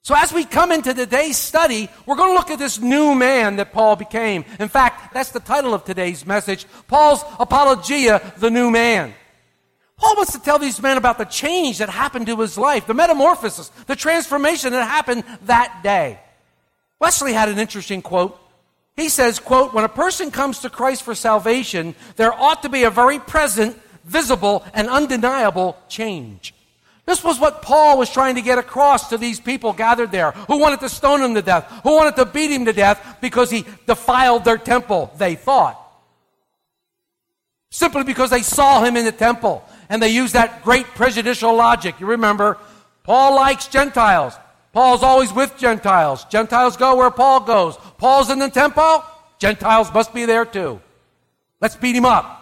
So 0.00 0.14
as 0.16 0.32
we 0.32 0.44
come 0.44 0.72
into 0.72 0.94
today's 0.94 1.36
study, 1.36 1.90
we're 2.06 2.16
going 2.16 2.30
to 2.30 2.34
look 2.34 2.50
at 2.50 2.58
this 2.58 2.80
new 2.80 3.14
man 3.14 3.56
that 3.56 3.72
Paul 3.72 3.96
became. 3.96 4.46
In 4.58 4.68
fact, 4.68 5.12
that's 5.12 5.32
the 5.32 5.40
title 5.40 5.74
of 5.74 5.84
today's 5.84 6.24
message. 6.24 6.64
Paul's 6.86 7.24
Apologia, 7.38 8.22
the 8.38 8.50
new 8.50 8.70
man. 8.70 9.12
Paul 9.98 10.16
wants 10.16 10.32
to 10.32 10.38
tell 10.38 10.58
these 10.58 10.80
men 10.80 10.98
about 10.98 11.18
the 11.18 11.24
change 11.24 11.78
that 11.78 11.88
happened 11.88 12.26
to 12.26 12.36
his 12.40 12.58
life, 12.58 12.86
the 12.86 12.94
metamorphosis, 12.94 13.68
the 13.86 13.96
transformation 13.96 14.72
that 14.72 14.86
happened 14.86 15.24
that 15.46 15.80
day. 15.82 16.20
Wesley 17.00 17.32
had 17.32 17.48
an 17.48 17.58
interesting 17.58 18.02
quote. 18.02 18.38
He 18.94 19.08
says, 19.08 19.38
quote, 19.38 19.74
when 19.74 19.84
a 19.84 19.88
person 19.88 20.30
comes 20.30 20.60
to 20.60 20.70
Christ 20.70 21.02
for 21.02 21.14
salvation, 21.14 21.94
there 22.16 22.32
ought 22.32 22.62
to 22.62 22.68
be 22.68 22.84
a 22.84 22.90
very 22.90 23.18
present, 23.18 23.78
visible, 24.04 24.64
and 24.72 24.88
undeniable 24.88 25.76
change. 25.88 26.54
This 27.04 27.22
was 27.22 27.38
what 27.38 27.62
Paul 27.62 27.98
was 27.98 28.10
trying 28.10 28.34
to 28.34 28.42
get 28.42 28.58
across 28.58 29.10
to 29.10 29.18
these 29.18 29.38
people 29.38 29.72
gathered 29.72 30.10
there 30.10 30.32
who 30.32 30.58
wanted 30.58 30.80
to 30.80 30.88
stone 30.88 31.20
him 31.22 31.34
to 31.34 31.42
death, 31.42 31.70
who 31.84 31.94
wanted 31.94 32.16
to 32.16 32.24
beat 32.24 32.50
him 32.50 32.64
to 32.64 32.72
death 32.72 33.18
because 33.20 33.50
he 33.50 33.64
defiled 33.86 34.44
their 34.44 34.58
temple, 34.58 35.12
they 35.16 35.36
thought. 35.36 35.80
Simply 37.70 38.02
because 38.02 38.30
they 38.30 38.42
saw 38.42 38.82
him 38.82 38.96
in 38.96 39.04
the 39.04 39.12
temple 39.12 39.62
and 39.88 40.02
they 40.02 40.08
use 40.08 40.32
that 40.32 40.62
great 40.64 40.86
prejudicial 40.86 41.54
logic. 41.54 42.00
You 42.00 42.06
remember, 42.06 42.58
Paul 43.02 43.36
likes 43.36 43.68
Gentiles. 43.68 44.34
Paul's 44.72 45.02
always 45.02 45.32
with 45.32 45.56
Gentiles. 45.56 46.24
Gentiles 46.26 46.76
go 46.76 46.96
where 46.96 47.10
Paul 47.10 47.40
goes. 47.40 47.76
Paul's 47.98 48.30
in 48.30 48.38
the 48.38 48.50
temple, 48.50 49.04
Gentiles 49.38 49.92
must 49.92 50.12
be 50.12 50.24
there 50.24 50.44
too. 50.44 50.80
Let's 51.60 51.76
beat 51.76 51.96
him 51.96 52.04
up. 52.04 52.32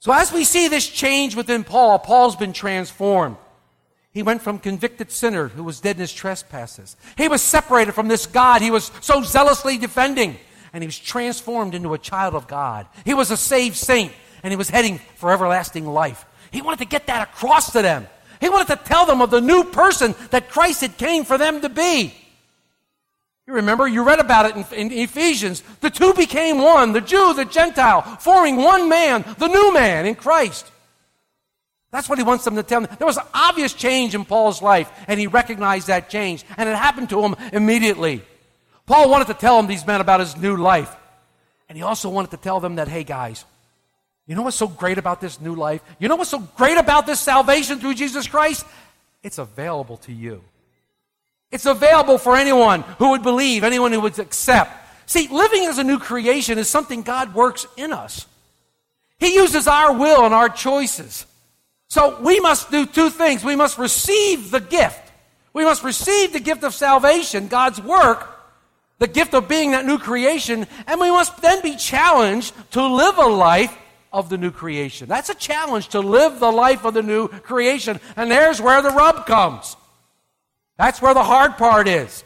So 0.00 0.12
as 0.12 0.32
we 0.32 0.44
see 0.44 0.68
this 0.68 0.88
change 0.88 1.36
within 1.36 1.62
Paul, 1.62 1.98
Paul's 1.98 2.36
been 2.36 2.52
transformed. 2.52 3.36
He 4.12 4.22
went 4.22 4.42
from 4.42 4.58
convicted 4.58 5.12
sinner 5.12 5.48
who 5.48 5.62
was 5.62 5.80
dead 5.80 5.96
in 5.96 6.00
his 6.00 6.12
trespasses. 6.12 6.96
He 7.16 7.28
was 7.28 7.42
separated 7.42 7.92
from 7.92 8.08
this 8.08 8.26
God 8.26 8.60
he 8.60 8.70
was 8.70 8.90
so 9.00 9.22
zealously 9.22 9.78
defending, 9.78 10.36
and 10.72 10.82
he 10.82 10.88
was 10.88 10.98
transformed 10.98 11.74
into 11.74 11.94
a 11.94 11.98
child 11.98 12.34
of 12.34 12.48
God. 12.48 12.86
He 13.04 13.14
was 13.14 13.30
a 13.30 13.36
saved 13.36 13.76
saint, 13.76 14.12
and 14.42 14.52
he 14.52 14.56
was 14.56 14.70
heading 14.70 14.98
for 15.16 15.32
everlasting 15.32 15.86
life. 15.86 16.24
He 16.50 16.62
wanted 16.62 16.80
to 16.80 16.86
get 16.86 17.06
that 17.06 17.28
across 17.28 17.72
to 17.72 17.82
them. 17.82 18.06
He 18.40 18.48
wanted 18.48 18.68
to 18.68 18.76
tell 18.76 19.06
them 19.06 19.20
of 19.20 19.30
the 19.30 19.40
new 19.40 19.64
person 19.64 20.14
that 20.30 20.48
Christ 20.48 20.80
had 20.80 20.96
came 20.96 21.24
for 21.24 21.38
them 21.38 21.60
to 21.60 21.68
be. 21.68 22.14
You 23.46 23.54
remember, 23.54 23.86
you 23.86 24.02
read 24.04 24.20
about 24.20 24.46
it 24.46 24.72
in, 24.72 24.92
in, 24.92 24.92
Ephesians. 24.92 25.62
The 25.80 25.90
two 25.90 26.14
became 26.14 26.58
one, 26.58 26.92
the 26.92 27.00
Jew, 27.00 27.34
the 27.34 27.44
Gentile, 27.44 28.02
forming 28.20 28.56
one 28.56 28.88
man, 28.88 29.24
the 29.38 29.48
new 29.48 29.74
man 29.74 30.06
in 30.06 30.14
Christ. 30.14 30.70
That's 31.90 32.08
what 32.08 32.18
he 32.18 32.24
wants 32.24 32.44
them 32.44 32.54
to 32.54 32.62
tell 32.62 32.80
them. 32.80 32.96
There 32.98 33.06
was 33.06 33.16
an 33.16 33.26
obvious 33.34 33.72
change 33.72 34.14
in 34.14 34.24
Paul's 34.24 34.62
life, 34.62 34.90
and 35.08 35.18
he 35.18 35.26
recognized 35.26 35.88
that 35.88 36.08
change, 36.08 36.44
and 36.56 36.68
it 36.68 36.76
happened 36.76 37.10
to 37.10 37.22
him 37.24 37.34
immediately. 37.52 38.22
Paul 38.86 39.10
wanted 39.10 39.26
to 39.26 39.34
tell 39.34 39.56
them, 39.56 39.66
these 39.66 39.86
men, 39.86 40.00
about 40.00 40.20
his 40.20 40.36
new 40.36 40.56
life. 40.56 40.94
And 41.68 41.76
he 41.76 41.82
also 41.82 42.08
wanted 42.08 42.30
to 42.32 42.36
tell 42.36 42.60
them 42.60 42.76
that, 42.76 42.88
hey, 42.88 43.04
guys, 43.04 43.44
you 44.30 44.36
know 44.36 44.42
what's 44.42 44.56
so 44.56 44.68
great 44.68 44.96
about 44.96 45.20
this 45.20 45.40
new 45.40 45.56
life? 45.56 45.82
You 45.98 46.06
know 46.06 46.14
what's 46.14 46.30
so 46.30 46.38
great 46.38 46.78
about 46.78 47.04
this 47.04 47.18
salvation 47.18 47.80
through 47.80 47.94
Jesus 47.94 48.28
Christ? 48.28 48.64
It's 49.24 49.38
available 49.38 49.96
to 49.96 50.12
you. 50.12 50.44
It's 51.50 51.66
available 51.66 52.16
for 52.16 52.36
anyone 52.36 52.82
who 53.00 53.10
would 53.10 53.24
believe, 53.24 53.64
anyone 53.64 53.90
who 53.90 54.00
would 54.02 54.20
accept. 54.20 54.70
See, 55.06 55.26
living 55.26 55.64
as 55.64 55.78
a 55.78 55.82
new 55.82 55.98
creation 55.98 56.58
is 56.58 56.68
something 56.68 57.02
God 57.02 57.34
works 57.34 57.66
in 57.76 57.92
us. 57.92 58.24
He 59.18 59.34
uses 59.34 59.66
our 59.66 59.92
will 59.92 60.24
and 60.24 60.32
our 60.32 60.48
choices. 60.48 61.26
So 61.88 62.20
we 62.20 62.38
must 62.38 62.70
do 62.70 62.86
two 62.86 63.10
things. 63.10 63.42
We 63.42 63.56
must 63.56 63.78
receive 63.78 64.52
the 64.52 64.60
gift. 64.60 65.10
We 65.52 65.64
must 65.64 65.82
receive 65.82 66.32
the 66.32 66.38
gift 66.38 66.62
of 66.62 66.72
salvation, 66.72 67.48
God's 67.48 67.82
work, 67.82 68.28
the 69.00 69.08
gift 69.08 69.34
of 69.34 69.48
being 69.48 69.72
that 69.72 69.86
new 69.86 69.98
creation, 69.98 70.68
and 70.86 71.00
we 71.00 71.10
must 71.10 71.42
then 71.42 71.62
be 71.62 71.74
challenged 71.74 72.54
to 72.74 72.86
live 72.86 73.18
a 73.18 73.26
life 73.26 73.76
of 74.12 74.28
the 74.28 74.38
new 74.38 74.50
creation. 74.50 75.08
That's 75.08 75.28
a 75.28 75.34
challenge 75.34 75.88
to 75.88 76.00
live 76.00 76.40
the 76.40 76.50
life 76.50 76.84
of 76.84 76.94
the 76.94 77.02
new 77.02 77.28
creation. 77.28 78.00
And 78.16 78.30
there's 78.30 78.60
where 78.60 78.82
the 78.82 78.90
rub 78.90 79.26
comes. 79.26 79.76
That's 80.76 81.00
where 81.00 81.14
the 81.14 81.22
hard 81.22 81.56
part 81.56 81.88
is. 81.88 82.24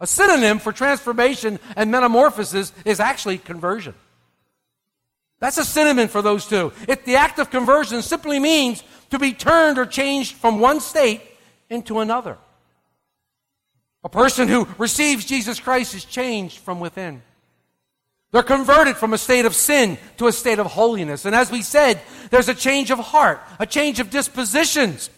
A 0.00 0.06
synonym 0.06 0.58
for 0.58 0.72
transformation 0.72 1.58
and 1.76 1.90
metamorphosis 1.90 2.72
is 2.84 3.00
actually 3.00 3.38
conversion. 3.38 3.94
That's 5.40 5.58
a 5.58 5.64
synonym 5.64 6.08
for 6.08 6.22
those 6.22 6.46
two. 6.46 6.72
It, 6.88 7.04
the 7.04 7.16
act 7.16 7.38
of 7.38 7.50
conversion 7.50 8.02
simply 8.02 8.38
means 8.38 8.82
to 9.10 9.18
be 9.18 9.32
turned 9.32 9.78
or 9.78 9.86
changed 9.86 10.36
from 10.36 10.60
one 10.60 10.80
state 10.80 11.22
into 11.68 12.00
another. 12.00 12.38
A 14.04 14.08
person 14.08 14.48
who 14.48 14.68
receives 14.78 15.24
Jesus 15.24 15.60
Christ 15.60 15.94
is 15.94 16.04
changed 16.04 16.58
from 16.58 16.80
within. 16.80 17.22
They're 18.30 18.42
converted 18.42 18.96
from 18.96 19.14
a 19.14 19.18
state 19.18 19.46
of 19.46 19.54
sin 19.54 19.96
to 20.18 20.26
a 20.26 20.32
state 20.32 20.58
of 20.58 20.66
holiness. 20.66 21.24
And 21.24 21.34
as 21.34 21.50
we 21.50 21.62
said, 21.62 22.00
there's 22.30 22.48
a 22.48 22.54
change 22.54 22.90
of 22.90 22.98
heart, 22.98 23.40
a 23.58 23.66
change 23.66 24.00
of 24.00 24.10
dispositions 24.10 25.08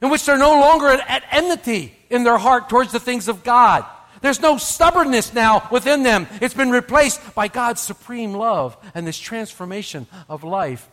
in 0.00 0.10
which 0.10 0.24
they're 0.24 0.38
no 0.38 0.60
longer 0.60 0.88
at, 0.88 1.08
at 1.08 1.24
enmity 1.30 1.94
in 2.10 2.24
their 2.24 2.38
heart 2.38 2.68
towards 2.68 2.92
the 2.92 3.00
things 3.00 3.28
of 3.28 3.44
God. 3.44 3.84
There's 4.22 4.40
no 4.40 4.56
stubbornness 4.56 5.34
now 5.34 5.68
within 5.70 6.02
them. 6.02 6.26
It's 6.40 6.54
been 6.54 6.70
replaced 6.70 7.34
by 7.34 7.48
God's 7.48 7.80
supreme 7.80 8.32
love 8.32 8.76
and 8.94 9.06
this 9.06 9.18
transformation 9.18 10.06
of 10.28 10.42
life. 10.42 10.88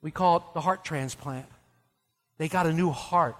We 0.00 0.10
call 0.10 0.38
it 0.38 0.42
the 0.54 0.60
heart 0.60 0.84
transplant. 0.84 1.46
They 2.38 2.48
got 2.48 2.66
a 2.66 2.72
new 2.72 2.90
heart, 2.90 3.36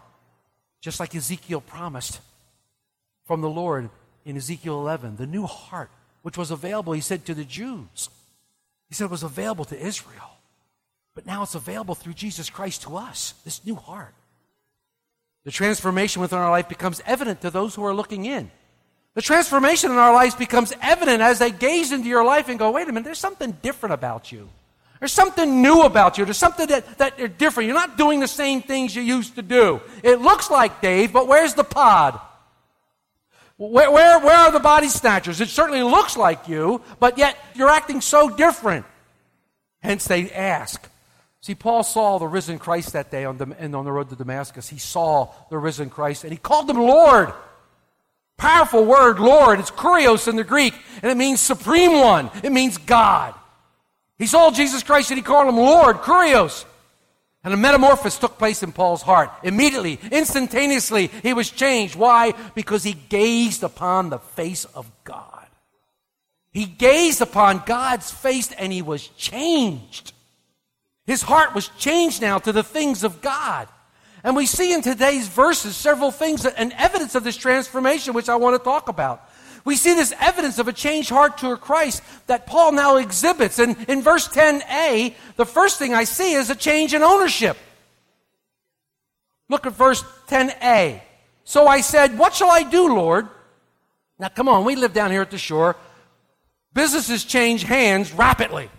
just 0.80 1.00
like 1.00 1.14
Ezekiel 1.14 1.60
promised 1.60 2.20
from 3.26 3.40
the 3.40 3.50
Lord 3.50 3.90
in 4.24 4.36
Ezekiel 4.36 4.78
11. 4.78 5.16
The 5.16 5.26
new 5.26 5.46
heart, 5.46 5.90
which 6.22 6.38
was 6.38 6.50
available, 6.50 6.92
he 6.92 7.00
said, 7.00 7.24
to 7.26 7.34
the 7.34 7.44
Jews. 7.44 8.08
He 8.88 8.94
said 8.94 9.04
it 9.04 9.10
was 9.10 9.22
available 9.22 9.64
to 9.66 9.78
Israel. 9.78 10.30
But 11.14 11.26
now 11.26 11.42
it's 11.42 11.54
available 11.54 11.94
through 11.94 12.14
Jesus 12.14 12.48
Christ 12.48 12.82
to 12.82 12.96
us, 12.96 13.34
this 13.44 13.64
new 13.66 13.74
heart. 13.74 14.14
The 15.44 15.50
transformation 15.50 16.22
within 16.22 16.38
our 16.38 16.50
life 16.50 16.68
becomes 16.68 17.02
evident 17.04 17.40
to 17.42 17.50
those 17.50 17.74
who 17.74 17.84
are 17.84 17.94
looking 17.94 18.24
in. 18.24 18.50
The 19.14 19.22
transformation 19.22 19.90
in 19.90 19.98
our 19.98 20.14
lives 20.14 20.34
becomes 20.34 20.72
evident 20.80 21.20
as 21.20 21.38
they 21.38 21.50
gaze 21.50 21.92
into 21.92 22.08
your 22.08 22.24
life 22.24 22.48
and 22.48 22.58
go, 22.58 22.70
wait 22.70 22.88
a 22.88 22.92
minute, 22.92 23.04
there's 23.04 23.18
something 23.18 23.56
different 23.60 23.92
about 23.92 24.32
you. 24.32 24.48
There's 25.00 25.12
something 25.12 25.60
new 25.60 25.82
about 25.82 26.16
you. 26.16 26.24
There's 26.24 26.38
something 26.38 26.68
that, 26.68 26.98
that 26.98 27.20
are 27.20 27.28
different. 27.28 27.66
You're 27.66 27.76
not 27.76 27.98
doing 27.98 28.20
the 28.20 28.28
same 28.28 28.62
things 28.62 28.94
you 28.94 29.02
used 29.02 29.34
to 29.34 29.42
do. 29.42 29.80
It 30.02 30.20
looks 30.20 30.50
like 30.50 30.80
Dave, 30.80 31.12
but 31.12 31.26
where's 31.26 31.54
the 31.54 31.64
pod? 31.64 32.20
Where, 33.70 33.92
where, 33.92 34.18
where 34.18 34.36
are 34.36 34.50
the 34.50 34.58
body 34.58 34.88
snatchers? 34.88 35.40
It 35.40 35.48
certainly 35.48 35.82
looks 35.82 36.16
like 36.16 36.48
you, 36.48 36.82
but 36.98 37.16
yet 37.16 37.36
you're 37.54 37.70
acting 37.70 38.00
so 38.00 38.28
different. 38.28 38.84
Hence 39.80 40.04
they 40.06 40.30
ask. 40.32 40.88
See, 41.40 41.54
Paul 41.54 41.84
saw 41.84 42.18
the 42.18 42.26
risen 42.26 42.58
Christ 42.58 42.92
that 42.94 43.10
day 43.10 43.24
on 43.24 43.38
the, 43.38 43.54
and 43.58 43.76
on 43.76 43.84
the 43.84 43.92
road 43.92 44.08
to 44.10 44.16
Damascus. 44.16 44.68
He 44.68 44.78
saw 44.78 45.32
the 45.48 45.58
risen 45.58 45.90
Christ 45.90 46.24
and 46.24 46.32
he 46.32 46.38
called 46.38 46.68
him 46.68 46.78
Lord. 46.78 47.32
Powerful 48.36 48.84
word, 48.84 49.20
Lord. 49.20 49.60
It's 49.60 49.70
kurios 49.70 50.26
in 50.26 50.34
the 50.34 50.42
Greek, 50.42 50.74
and 51.00 51.12
it 51.12 51.16
means 51.16 51.40
supreme 51.40 52.00
one. 52.00 52.30
It 52.42 52.50
means 52.50 52.78
God. 52.78 53.34
He 54.18 54.26
saw 54.26 54.50
Jesus 54.50 54.82
Christ 54.82 55.10
and 55.12 55.18
he 55.18 55.22
called 55.22 55.48
him 55.48 55.56
Lord, 55.56 55.98
kurios. 55.98 56.64
And 57.44 57.52
a 57.52 57.56
metamorphosis 57.56 58.18
took 58.18 58.38
place 58.38 58.62
in 58.62 58.70
Paul's 58.70 59.02
heart. 59.02 59.30
Immediately, 59.42 59.98
instantaneously, 60.12 61.08
he 61.22 61.34
was 61.34 61.50
changed. 61.50 61.96
Why? 61.96 62.34
Because 62.54 62.84
he 62.84 62.92
gazed 62.92 63.64
upon 63.64 64.10
the 64.10 64.20
face 64.20 64.64
of 64.64 64.90
God. 65.02 65.46
He 66.52 66.66
gazed 66.66 67.20
upon 67.20 67.62
God's 67.66 68.10
face 68.10 68.52
and 68.52 68.72
he 68.72 68.82
was 68.82 69.08
changed. 69.08 70.12
His 71.04 71.22
heart 71.22 71.54
was 71.54 71.68
changed 71.78 72.22
now 72.22 72.38
to 72.38 72.52
the 72.52 72.62
things 72.62 73.02
of 73.02 73.20
God. 73.20 73.66
And 74.22 74.36
we 74.36 74.46
see 74.46 74.72
in 74.72 74.82
today's 74.82 75.26
verses 75.26 75.74
several 75.74 76.12
things 76.12 76.46
and 76.46 76.72
evidence 76.74 77.16
of 77.16 77.24
this 77.24 77.36
transformation, 77.36 78.14
which 78.14 78.28
I 78.28 78.36
want 78.36 78.54
to 78.54 78.62
talk 78.62 78.88
about. 78.88 79.28
We 79.64 79.76
see 79.76 79.94
this 79.94 80.12
evidence 80.20 80.58
of 80.58 80.68
a 80.68 80.72
changed 80.72 81.10
heart 81.10 81.38
toward 81.38 81.60
Christ 81.60 82.02
that 82.26 82.46
Paul 82.46 82.72
now 82.72 82.96
exhibits. 82.96 83.58
And 83.58 83.76
in 83.88 84.02
verse 84.02 84.28
10a, 84.28 85.14
the 85.36 85.46
first 85.46 85.78
thing 85.78 85.94
I 85.94 86.04
see 86.04 86.32
is 86.34 86.50
a 86.50 86.54
change 86.54 86.94
in 86.94 87.02
ownership. 87.02 87.56
Look 89.48 89.66
at 89.66 89.74
verse 89.74 90.02
10a. 90.28 91.00
So 91.44 91.66
I 91.66 91.80
said, 91.80 92.18
What 92.18 92.34
shall 92.34 92.50
I 92.50 92.62
do, 92.62 92.94
Lord? 92.94 93.28
Now, 94.18 94.28
come 94.28 94.48
on, 94.48 94.64
we 94.64 94.76
live 94.76 94.92
down 94.92 95.10
here 95.10 95.22
at 95.22 95.30
the 95.30 95.38
shore. 95.38 95.76
Businesses 96.74 97.24
change 97.24 97.62
hands 97.62 98.12
rapidly. 98.12 98.70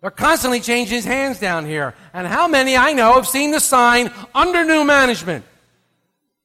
They're 0.00 0.10
constantly 0.10 0.60
changing 0.60 1.02
hands 1.02 1.40
down 1.40 1.66
here. 1.66 1.94
And 2.12 2.26
how 2.26 2.46
many 2.46 2.76
I 2.76 2.92
know 2.92 3.14
have 3.14 3.26
seen 3.26 3.50
the 3.50 3.60
sign 3.60 4.12
under 4.34 4.64
new 4.64 4.84
management, 4.84 5.44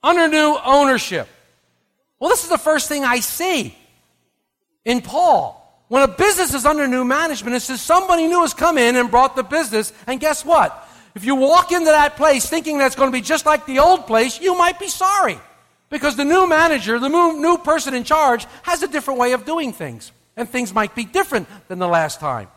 under 0.01 0.28
new 0.28 0.58
ownership? 0.66 1.28
Well, 2.22 2.30
this 2.30 2.44
is 2.44 2.50
the 2.50 2.60
first 2.60 2.88
thing 2.88 3.04
I 3.04 3.20
see 3.20 3.75
in 4.86 5.01
Paul. 5.01 5.58
When 5.88 6.04
a 6.04 6.08
business 6.08 6.54
is 6.54 6.68
under 6.68 6.88
new 6.88 7.04
management, 7.04 7.56
it 7.56 7.62
says 7.62 7.82
somebody 7.82 8.28
new 8.28 8.42
has 8.42 8.54
come 8.54 8.78
in 8.78 8.96
and 8.96 9.10
brought 9.10 9.36
the 9.36 9.42
business. 9.42 9.92
And 10.06 10.20
guess 10.20 10.46
what? 10.46 10.88
If 11.16 11.25
you 11.25 11.34
walk 11.34 11.72
into 11.72 11.90
that 11.90 12.18
place 12.18 12.48
thinking 12.48 12.78
that's 12.78 12.94
going 12.94 13.12
to 13.12 13.12
be 13.12 13.22
just 13.22 13.48
like 13.48 13.66
the 13.66 13.80
old 13.80 14.06
place, 14.06 14.40
you 14.40 14.56
might 14.56 14.80
be 14.80 14.88
sorry. 14.88 15.40
Because 15.90 16.16
the 16.16 16.24
new 16.24 16.48
manager, 16.48 17.00
the 17.00 17.10
new, 17.10 17.58
person 17.58 17.96
in 17.96 18.04
charge, 18.04 18.46
has 18.62 18.84
a 18.84 18.88
different 18.88 19.20
way 19.20 19.34
of 19.34 19.44
doing 19.44 19.74
things. 19.74 20.12
And 20.38 20.48
things 20.48 20.75
might 20.75 20.94
be 20.94 21.06
different 21.06 21.48
than 21.70 21.80
the 21.80 21.88
last 21.88 22.20
time. 22.20 22.50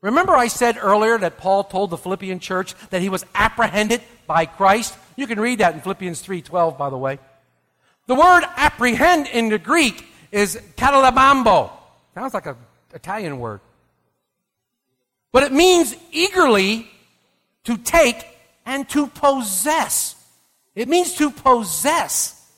Remember, 0.00 0.34
I 0.34 0.48
said 0.48 0.76
earlier 0.82 1.16
that 1.16 1.38
Paul 1.38 1.62
told 1.62 1.90
the 1.90 1.96
Philippian 1.96 2.40
church 2.40 2.74
that 2.90 3.02
he 3.02 3.08
was 3.08 3.24
apprehended 3.36 4.02
by 4.26 4.46
Christ? 4.46 4.96
You 5.14 5.28
can 5.28 5.38
read 5.38 5.60
that 5.60 5.74
in 5.74 5.80
Philippians 5.80 6.22
3:12, 6.22 6.76
by 6.76 6.90
the 6.90 6.98
way. 6.98 7.20
The 8.10 8.16
word 8.16 8.42
apprehend 8.56 9.28
in 9.28 9.50
the 9.50 9.58
Greek 9.60 10.04
is 10.32 10.60
catalabambo. 10.76 11.70
Sounds 12.12 12.34
like 12.34 12.46
an 12.46 12.56
Italian 12.92 13.38
word. 13.38 13.60
But 15.30 15.44
it 15.44 15.52
means 15.52 15.94
eagerly 16.10 16.90
to 17.62 17.76
take 17.76 18.26
and 18.66 18.88
to 18.88 19.06
possess. 19.06 20.16
It 20.74 20.88
means 20.88 21.14
to 21.18 21.30
possess. 21.30 22.50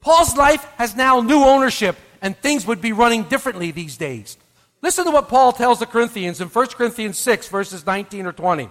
Paul's 0.00 0.36
life 0.36 0.64
has 0.76 0.94
now 0.94 1.20
new 1.20 1.42
ownership, 1.42 1.96
and 2.20 2.36
things 2.36 2.64
would 2.64 2.80
be 2.80 2.92
running 2.92 3.24
differently 3.24 3.72
these 3.72 3.96
days. 3.96 4.38
Listen 4.82 5.04
to 5.06 5.10
what 5.10 5.28
Paul 5.28 5.50
tells 5.50 5.80
the 5.80 5.86
Corinthians 5.86 6.40
in 6.40 6.46
1 6.46 6.66
Corinthians 6.68 7.18
6, 7.18 7.48
verses 7.48 7.84
19 7.84 8.26
or 8.26 8.32
20. 8.32 8.70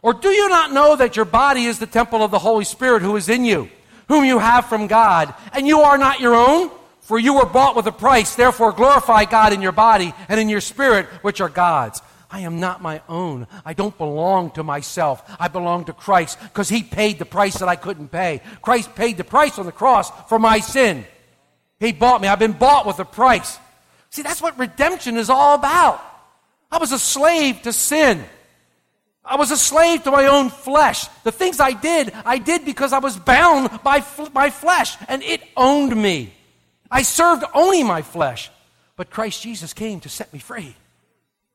Or 0.00 0.14
do 0.14 0.28
you 0.28 0.48
not 0.48 0.72
know 0.72 0.94
that 0.94 1.16
your 1.16 1.24
body 1.24 1.64
is 1.64 1.80
the 1.80 1.88
temple 1.88 2.22
of 2.22 2.30
the 2.30 2.38
Holy 2.38 2.64
Spirit 2.64 3.02
who 3.02 3.16
is 3.16 3.28
in 3.28 3.44
you? 3.44 3.68
Whom 4.10 4.24
you 4.24 4.40
have 4.40 4.66
from 4.66 4.88
God, 4.88 5.32
and 5.52 5.68
you 5.68 5.82
are 5.82 5.96
not 5.96 6.18
your 6.18 6.34
own, 6.34 6.68
for 6.98 7.16
you 7.16 7.34
were 7.34 7.46
bought 7.46 7.76
with 7.76 7.86
a 7.86 7.92
price. 7.92 8.34
Therefore, 8.34 8.72
glorify 8.72 9.24
God 9.24 9.52
in 9.52 9.62
your 9.62 9.70
body 9.70 10.12
and 10.28 10.40
in 10.40 10.48
your 10.48 10.60
spirit, 10.60 11.06
which 11.22 11.40
are 11.40 11.48
God's. 11.48 12.02
I 12.28 12.40
am 12.40 12.58
not 12.58 12.82
my 12.82 13.02
own. 13.08 13.46
I 13.64 13.72
don't 13.72 13.96
belong 13.96 14.50
to 14.52 14.64
myself. 14.64 15.22
I 15.38 15.46
belong 15.46 15.84
to 15.84 15.92
Christ 15.92 16.40
because 16.40 16.68
He 16.68 16.82
paid 16.82 17.20
the 17.20 17.24
price 17.24 17.58
that 17.58 17.68
I 17.68 17.76
couldn't 17.76 18.08
pay. 18.08 18.42
Christ 18.62 18.96
paid 18.96 19.16
the 19.16 19.22
price 19.22 19.60
on 19.60 19.66
the 19.66 19.70
cross 19.70 20.10
for 20.28 20.40
my 20.40 20.58
sin. 20.58 21.04
He 21.78 21.92
bought 21.92 22.20
me. 22.20 22.26
I've 22.26 22.40
been 22.40 22.50
bought 22.50 22.86
with 22.86 22.98
a 22.98 23.04
price. 23.04 23.60
See, 24.10 24.22
that's 24.22 24.42
what 24.42 24.58
redemption 24.58 25.18
is 25.18 25.30
all 25.30 25.54
about. 25.54 26.02
I 26.68 26.78
was 26.78 26.90
a 26.90 26.98
slave 26.98 27.62
to 27.62 27.72
sin. 27.72 28.24
I 29.24 29.36
was 29.36 29.50
a 29.50 29.56
slave 29.56 30.02
to 30.04 30.10
my 30.10 30.26
own 30.26 30.48
flesh. 30.48 31.06
The 31.24 31.32
things 31.32 31.60
I 31.60 31.72
did, 31.72 32.12
I 32.24 32.38
did 32.38 32.64
because 32.64 32.92
I 32.92 32.98
was 32.98 33.16
bound 33.16 33.82
by 33.82 34.04
my 34.32 34.50
flesh, 34.50 34.96
and 35.08 35.22
it 35.22 35.42
owned 35.56 35.94
me. 35.94 36.32
I 36.90 37.02
served 37.02 37.44
only 37.54 37.82
my 37.82 38.02
flesh. 38.02 38.50
But 38.96 39.10
Christ 39.10 39.42
Jesus 39.42 39.72
came 39.72 40.00
to 40.00 40.08
set 40.08 40.32
me 40.32 40.38
free. 40.38 40.74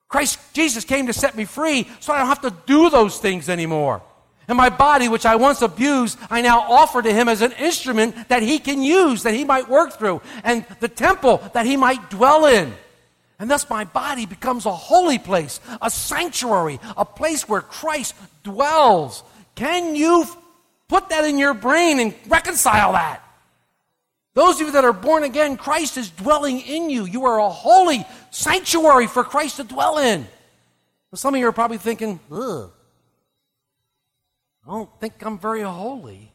Christ 0.08 0.40
Jesus 0.54 0.84
came 0.84 1.08
to 1.08 1.14
set 1.14 1.36
me 1.36 1.46
free 1.46 1.88
so 2.00 2.14
I 2.14 2.20
don't 2.20 2.28
have 2.28 2.42
to 2.42 2.56
do 2.66 2.90
those 2.90 3.20
things 3.20 3.50
anymore. 3.50 4.02
And 4.48 4.58
my 4.58 4.70
body, 4.70 5.10
which 5.10 5.26
I 5.26 5.36
once 5.36 5.62
abused, 5.62 6.18
I 6.30 6.42
now 6.42 6.62
offer 6.62 7.02
to 7.02 7.14
him 7.14 7.28
as 7.28 7.42
an 7.42 7.52
instrument 7.54 8.30
that 8.30 8.44
he 8.44 8.60
can 8.60 8.82
use, 8.82 9.24
that 9.24 9.34
he 9.34 9.44
might 9.44 9.68
work 9.68 9.94
through, 9.94 10.22
and 10.44 10.66
the 10.80 10.88
temple 10.88 11.42
that 11.54 11.66
he 11.66 11.78
might 11.78 12.10
dwell 12.10 12.46
in. 12.46 12.74
And 13.38 13.50
thus 13.50 13.70
my 13.70 13.84
body 13.84 14.26
becomes 14.26 14.66
a 14.66 14.72
holy 14.72 15.20
place, 15.20 15.60
a 15.82 15.90
sanctuary, 15.90 16.80
a 16.96 17.04
place 17.06 17.48
where 17.48 17.62
Christ 17.62 18.16
dwells. 18.44 19.24
Can 19.56 19.96
you 19.96 20.26
put 20.88 21.10
that 21.10 21.26
in 21.26 21.38
your 21.38 21.54
brain 21.54 22.00
and 22.00 22.14
reconcile 22.28 22.94
that? 22.94 23.22
Those 24.36 24.60
of 24.60 24.68
you 24.68 24.74
that 24.74 24.86
are 24.86 24.94
born 24.94 25.24
again, 25.24 25.58
Christ 25.58 25.98
is 25.98 26.10
dwelling 26.10 26.60
in 26.62 26.90
you. 26.90 27.06
You 27.06 27.26
are 27.26 27.40
a 27.40 27.50
holy 27.50 28.06
sanctuary 28.32 29.08
for 29.08 29.24
Christ 29.24 29.58
to 29.58 29.64
dwell 29.64 29.98
in. 29.98 30.22
Well, 31.12 31.18
some 31.18 31.34
of 31.34 31.40
you 31.40 31.48
are 31.48 31.54
probably 31.54 31.78
thinking, 31.78 32.20
ugh, 32.32 32.72
I 34.68 34.72
don't 34.72 34.90
think 35.00 35.24
I'm 35.26 35.40
very 35.40 35.62
holy. 35.62 36.32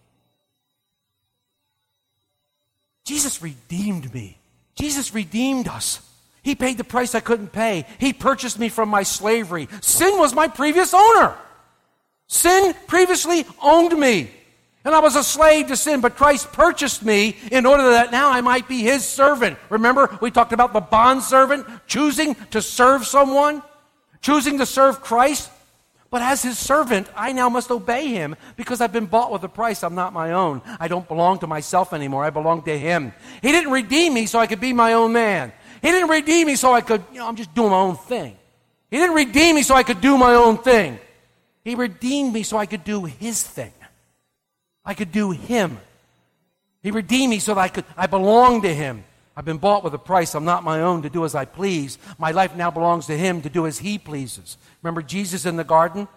Jesus 3.04 3.42
redeemed 3.42 4.12
me. 4.14 4.38
Jesus 4.76 5.12
redeemed 5.12 5.68
us. 5.68 6.00
He 6.42 6.54
paid 6.54 6.78
the 6.78 6.84
price 6.84 7.14
I 7.14 7.20
couldn't 7.20 7.52
pay. 7.52 7.84
He 7.98 8.12
purchased 8.12 8.58
me 8.58 8.68
from 8.68 8.88
my 8.88 9.02
slavery. 9.02 9.68
Sin 9.80 10.18
was 10.18 10.34
my 10.34 10.48
previous 10.48 10.94
owner. 10.94 11.36
Sin 12.28 12.74
previously 12.86 13.44
owned 13.62 13.98
me. 13.98 14.30
And 14.84 14.94
I 14.94 15.00
was 15.00 15.14
a 15.14 15.22
slave 15.22 15.66
to 15.66 15.76
sin, 15.76 16.00
but 16.00 16.16
Christ 16.16 16.52
purchased 16.52 17.04
me 17.04 17.36
in 17.52 17.66
order 17.66 17.90
that 17.90 18.12
now 18.12 18.30
I 18.30 18.40
might 18.40 18.66
be 18.66 18.78
his 18.80 19.04
servant. 19.04 19.58
Remember, 19.68 20.16
we 20.22 20.30
talked 20.30 20.54
about 20.54 20.72
the 20.72 20.80
bond 20.80 21.22
servant 21.22 21.66
choosing 21.86 22.34
to 22.52 22.62
serve 22.62 23.06
someone, 23.06 23.62
choosing 24.22 24.56
to 24.58 24.64
serve 24.64 25.02
Christ. 25.02 25.50
But 26.08 26.22
as 26.22 26.42
his 26.42 26.58
servant, 26.58 27.08
I 27.14 27.32
now 27.32 27.48
must 27.48 27.70
obey 27.70 28.08
him 28.08 28.36
because 28.56 28.80
I've 28.80 28.92
been 28.92 29.06
bought 29.06 29.30
with 29.30 29.44
a 29.44 29.48
price. 29.48 29.84
I'm 29.84 29.94
not 29.94 30.12
my 30.12 30.32
own. 30.32 30.62
I 30.80 30.88
don't 30.88 31.06
belong 31.06 31.38
to 31.40 31.46
myself 31.46 31.92
anymore. 31.92 32.24
I 32.24 32.30
belong 32.30 32.62
to 32.62 32.76
him. 32.76 33.12
He 33.42 33.52
didn't 33.52 33.70
redeem 33.70 34.14
me 34.14 34.26
so 34.26 34.38
I 34.38 34.48
could 34.48 34.60
be 34.60 34.72
my 34.72 34.94
own 34.94 35.12
man. 35.12 35.52
He 35.82 35.90
didn't 35.90 36.08
redeem 36.08 36.46
me 36.46 36.56
so 36.56 36.72
I 36.72 36.80
could, 36.80 37.02
you 37.12 37.18
know, 37.18 37.26
I'm 37.26 37.36
just 37.36 37.54
doing 37.54 37.70
my 37.70 37.78
own 37.78 37.96
thing. 37.96 38.36
He 38.90 38.96
didn't 38.96 39.14
redeem 39.14 39.54
me 39.56 39.62
so 39.62 39.74
I 39.74 39.82
could 39.82 40.00
do 40.00 40.18
my 40.18 40.34
own 40.34 40.58
thing. 40.58 40.98
He 41.64 41.74
redeemed 41.74 42.32
me 42.32 42.42
so 42.42 42.56
I 42.56 42.66
could 42.66 42.84
do 42.84 43.04
his 43.04 43.42
thing. 43.42 43.72
I 44.84 44.94
could 44.94 45.12
do 45.12 45.30
him. 45.30 45.78
He 46.82 46.90
redeemed 46.90 47.30
me 47.30 47.38
so 47.38 47.54
that 47.54 47.60
I 47.60 47.68
could, 47.68 47.84
I 47.96 48.06
belong 48.06 48.62
to 48.62 48.74
him. 48.74 49.04
I've 49.36 49.44
been 49.44 49.58
bought 49.58 49.84
with 49.84 49.94
a 49.94 49.98
price. 49.98 50.34
I'm 50.34 50.44
not 50.44 50.64
my 50.64 50.80
own 50.80 51.02
to 51.02 51.10
do 51.10 51.24
as 51.24 51.34
I 51.34 51.44
please. 51.44 51.98
My 52.18 52.30
life 52.32 52.56
now 52.56 52.70
belongs 52.70 53.06
to 53.06 53.16
him 53.16 53.42
to 53.42 53.48
do 53.48 53.66
as 53.66 53.78
he 53.78 53.98
pleases. 53.98 54.56
Remember 54.82 55.02
Jesus 55.02 55.46
in 55.46 55.56
the 55.56 55.64
garden? 55.64 56.08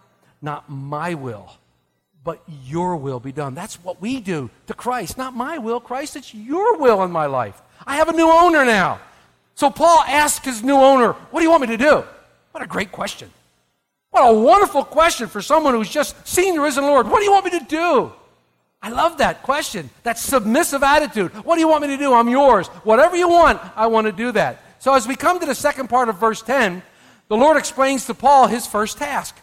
Not 0.41 0.69
my 0.69 1.13
will, 1.13 1.49
but 2.23 2.41
your 2.65 2.97
will 2.97 3.19
be 3.19 3.31
done. 3.31 3.55
That's 3.55 3.75
what 3.75 4.01
we 4.01 4.19
do 4.19 4.49
to 4.67 4.73
Christ. 4.73 5.17
Not 5.17 5.35
my 5.35 5.57
will, 5.57 5.79
Christ. 5.79 6.15
It's 6.15 6.33
your 6.33 6.77
will 6.77 7.03
in 7.03 7.11
my 7.11 7.27
life. 7.27 7.61
I 7.85 7.97
have 7.97 8.09
a 8.09 8.13
new 8.13 8.29
owner 8.29 8.65
now. 8.65 8.99
So 9.55 9.69
Paul 9.69 10.03
asked 10.07 10.45
his 10.45 10.63
new 10.63 10.75
owner, 10.75 11.13
What 11.13 11.39
do 11.39 11.43
you 11.43 11.49
want 11.49 11.61
me 11.61 11.67
to 11.67 11.77
do? 11.77 12.03
What 12.51 12.63
a 12.63 12.67
great 12.67 12.91
question. 12.91 13.29
What 14.11 14.29
a 14.29 14.33
wonderful 14.33 14.83
question 14.83 15.27
for 15.27 15.41
someone 15.41 15.73
who's 15.73 15.89
just 15.89 16.27
seen 16.27 16.55
the 16.55 16.61
risen 16.61 16.83
Lord. 16.83 17.07
What 17.07 17.19
do 17.19 17.25
you 17.25 17.31
want 17.31 17.45
me 17.45 17.59
to 17.59 17.65
do? 17.65 18.11
I 18.81 18.89
love 18.89 19.19
that 19.19 19.43
question, 19.43 19.89
that 20.03 20.19
submissive 20.19 20.83
attitude. 20.83 21.31
What 21.45 21.55
do 21.55 21.61
you 21.61 21.67
want 21.67 21.83
me 21.83 21.87
to 21.87 21.97
do? 21.97 22.13
I'm 22.13 22.27
yours. 22.27 22.67
Whatever 22.83 23.15
you 23.15 23.29
want, 23.29 23.61
I 23.75 23.87
want 23.87 24.07
to 24.07 24.11
do 24.11 24.31
that. 24.33 24.61
So 24.79 24.93
as 24.93 25.07
we 25.07 25.15
come 25.15 25.39
to 25.39 25.45
the 25.45 25.55
second 25.55 25.87
part 25.87 26.09
of 26.09 26.19
verse 26.19 26.41
10, 26.41 26.83
the 27.29 27.37
Lord 27.37 27.57
explains 27.57 28.05
to 28.05 28.13
Paul 28.13 28.47
his 28.47 28.67
first 28.67 28.97
task. 28.97 29.37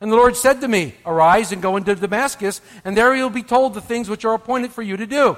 And 0.00 0.12
the 0.12 0.16
Lord 0.16 0.36
said 0.36 0.60
to 0.60 0.68
me, 0.68 0.94
Arise 1.04 1.50
and 1.50 1.60
go 1.60 1.76
into 1.76 1.94
Damascus, 1.94 2.60
and 2.84 2.96
there 2.96 3.14
you'll 3.14 3.30
be 3.30 3.42
told 3.42 3.74
the 3.74 3.80
things 3.80 4.08
which 4.08 4.24
are 4.24 4.34
appointed 4.34 4.72
for 4.72 4.82
you 4.82 4.96
to 4.96 5.06
do. 5.06 5.36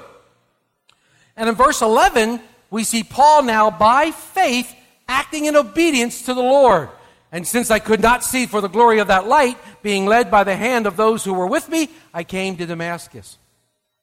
And 1.35 1.49
in 1.49 1.55
verse 1.55 1.81
11, 1.81 2.39
we 2.69 2.83
see 2.83 3.03
Paul 3.03 3.43
now, 3.43 3.71
by 3.71 4.11
faith, 4.11 4.73
acting 5.07 5.45
in 5.45 5.55
obedience 5.55 6.23
to 6.23 6.33
the 6.33 6.41
Lord. 6.41 6.89
And 7.31 7.47
since 7.47 7.71
I 7.71 7.79
could 7.79 8.01
not 8.01 8.23
see 8.23 8.45
for 8.45 8.61
the 8.61 8.69
glory 8.69 8.99
of 8.99 9.07
that 9.07 9.27
light, 9.27 9.57
being 9.81 10.05
led 10.05 10.31
by 10.31 10.43
the 10.43 10.55
hand 10.55 10.87
of 10.87 10.97
those 10.97 11.23
who 11.23 11.33
were 11.33 11.47
with 11.47 11.69
me, 11.69 11.89
I 12.13 12.23
came 12.23 12.55
to 12.57 12.65
Damascus. 12.65 13.37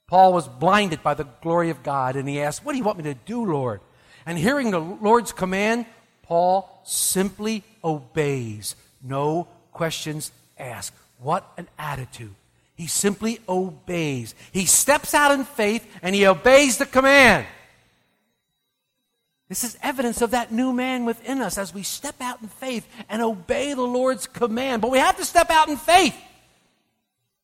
Paul 0.07 0.33
was 0.33 0.46
blinded 0.46 1.03
by 1.03 1.14
the 1.14 1.27
glory 1.42 1.70
of 1.70 1.83
God, 1.83 2.16
and 2.16 2.29
he 2.29 2.40
asked, 2.40 2.64
What 2.64 2.72
do 2.72 2.79
you 2.79 2.85
want 2.85 2.98
me 2.98 3.05
to 3.05 3.14
do, 3.14 3.44
Lord? 3.44 3.81
And 4.27 4.38
hearing 4.38 4.70
the 4.70 4.79
Lord's 4.79 5.33
command, 5.33 5.87
Paul 6.22 6.81
simply 6.85 7.62
obeys. 7.83 8.77
No 9.03 9.48
questions 9.72 10.33
asked. 10.59 10.94
What 11.18 11.50
an 11.57 11.68
attitude. 11.79 12.35
He 12.74 12.87
simply 12.87 13.40
obeys. 13.48 14.35
He 14.53 14.66
steps 14.66 15.14
out 15.14 15.33
in 15.33 15.44
faith 15.44 15.87
and 16.03 16.14
he 16.14 16.27
obeys 16.27 16.79
the 16.79 16.87
command. 16.87 17.46
This 19.48 19.62
is 19.62 19.76
evidence 19.83 20.22
of 20.22 20.30
that 20.30 20.52
new 20.52 20.72
man 20.72 21.04
within 21.04 21.42
us 21.42 21.59
as 21.59 21.74
we 21.74 21.83
step 21.83 22.16
out 22.20 22.40
in 22.40 22.48
faith 22.48 22.88
and 23.09 23.20
obey 23.20 23.74
the 23.74 23.83
Lord's 23.83 24.26
command. 24.26 24.80
But 24.80 24.90
we 24.90 24.98
have 24.98 25.16
to 25.18 25.24
step 25.24 25.50
out 25.50 25.68
in 25.68 25.76
faith. 25.76 26.16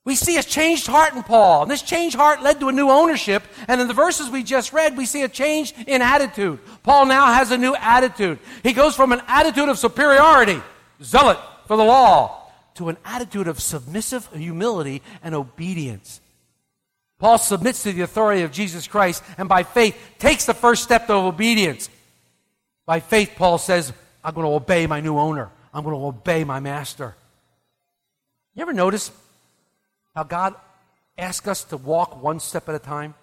We 0.05 0.17
see 0.17 0.39
a 0.39 0.43
changed 0.43 0.87
heart 0.87 1.15
in 1.15 1.23
Paul. 1.23 1.63
And 1.63 1.71
this 1.71 1.83
changed 1.83 2.17
heart 2.17 2.43
led 2.43 2.59
to 2.61 2.69
a 2.69 2.73
new 2.73 2.89
ownership. 2.89 3.43
And 3.69 3.83
in 3.83 3.87
the 3.87 3.95
verses 3.95 4.31
we 4.31 4.43
just 4.43 4.73
read, 4.73 4.97
we 4.97 5.05
see 5.05 5.23
a 5.23 5.29
change 5.29 5.75
in 5.87 6.01
attitude. 6.01 6.59
Paul 6.83 7.05
now 7.05 7.27
has 7.27 7.51
a 7.51 7.59
new 7.59 7.77
attitude. 7.77 8.39
He 8.63 8.73
goes 8.73 8.97
from 8.97 9.13
an 9.13 9.21
attitude 9.29 9.69
of 9.69 9.79
superiority, 9.79 10.61
zealot 11.03 11.39
for 11.67 11.77
the 11.77 11.85
law, 11.85 12.51
to 12.77 12.89
an 12.89 12.97
attitude 13.05 13.47
of 13.47 13.61
submissive 13.61 14.27
humility 14.33 15.03
and 15.23 15.35
obedience. 15.35 16.23
Paul 17.21 17.39
submits 17.39 17.83
to 17.85 17.93
the 17.93 18.01
authority 18.01 18.43
of 18.43 18.51
Jesus 18.51 18.89
Christ 18.89 19.23
and 19.39 19.49
by 19.49 19.63
faith 19.63 19.97
takes 20.19 20.47
the 20.47 20.55
first 20.55 20.83
step 20.83 21.11
of 21.11 21.25
obedience. 21.25 21.89
By 22.87 23.01
faith, 23.01 23.35
Paul 23.37 23.59
says, 23.59 23.93
I'm 24.25 24.35
going 24.35 24.47
to 24.47 24.55
obey 24.55 24.87
my 24.87 25.01
new 25.01 25.19
owner. 25.19 25.51
I'm 25.73 25.85
going 25.85 25.95
to 25.95 26.05
obey 26.05 26.45
my 26.45 26.61
master. 26.61 27.15
You 28.55 28.63
ever 28.63 28.73
notice 28.73 29.13
how 30.15 30.25
God 30.25 30.55
asks 31.17 31.47
us 31.47 31.63
to 31.65 31.77
walk 31.77 32.23
one 32.23 32.41
step 32.41 32.69
at 32.69 32.75
a 32.75 32.81
time? 32.81 33.15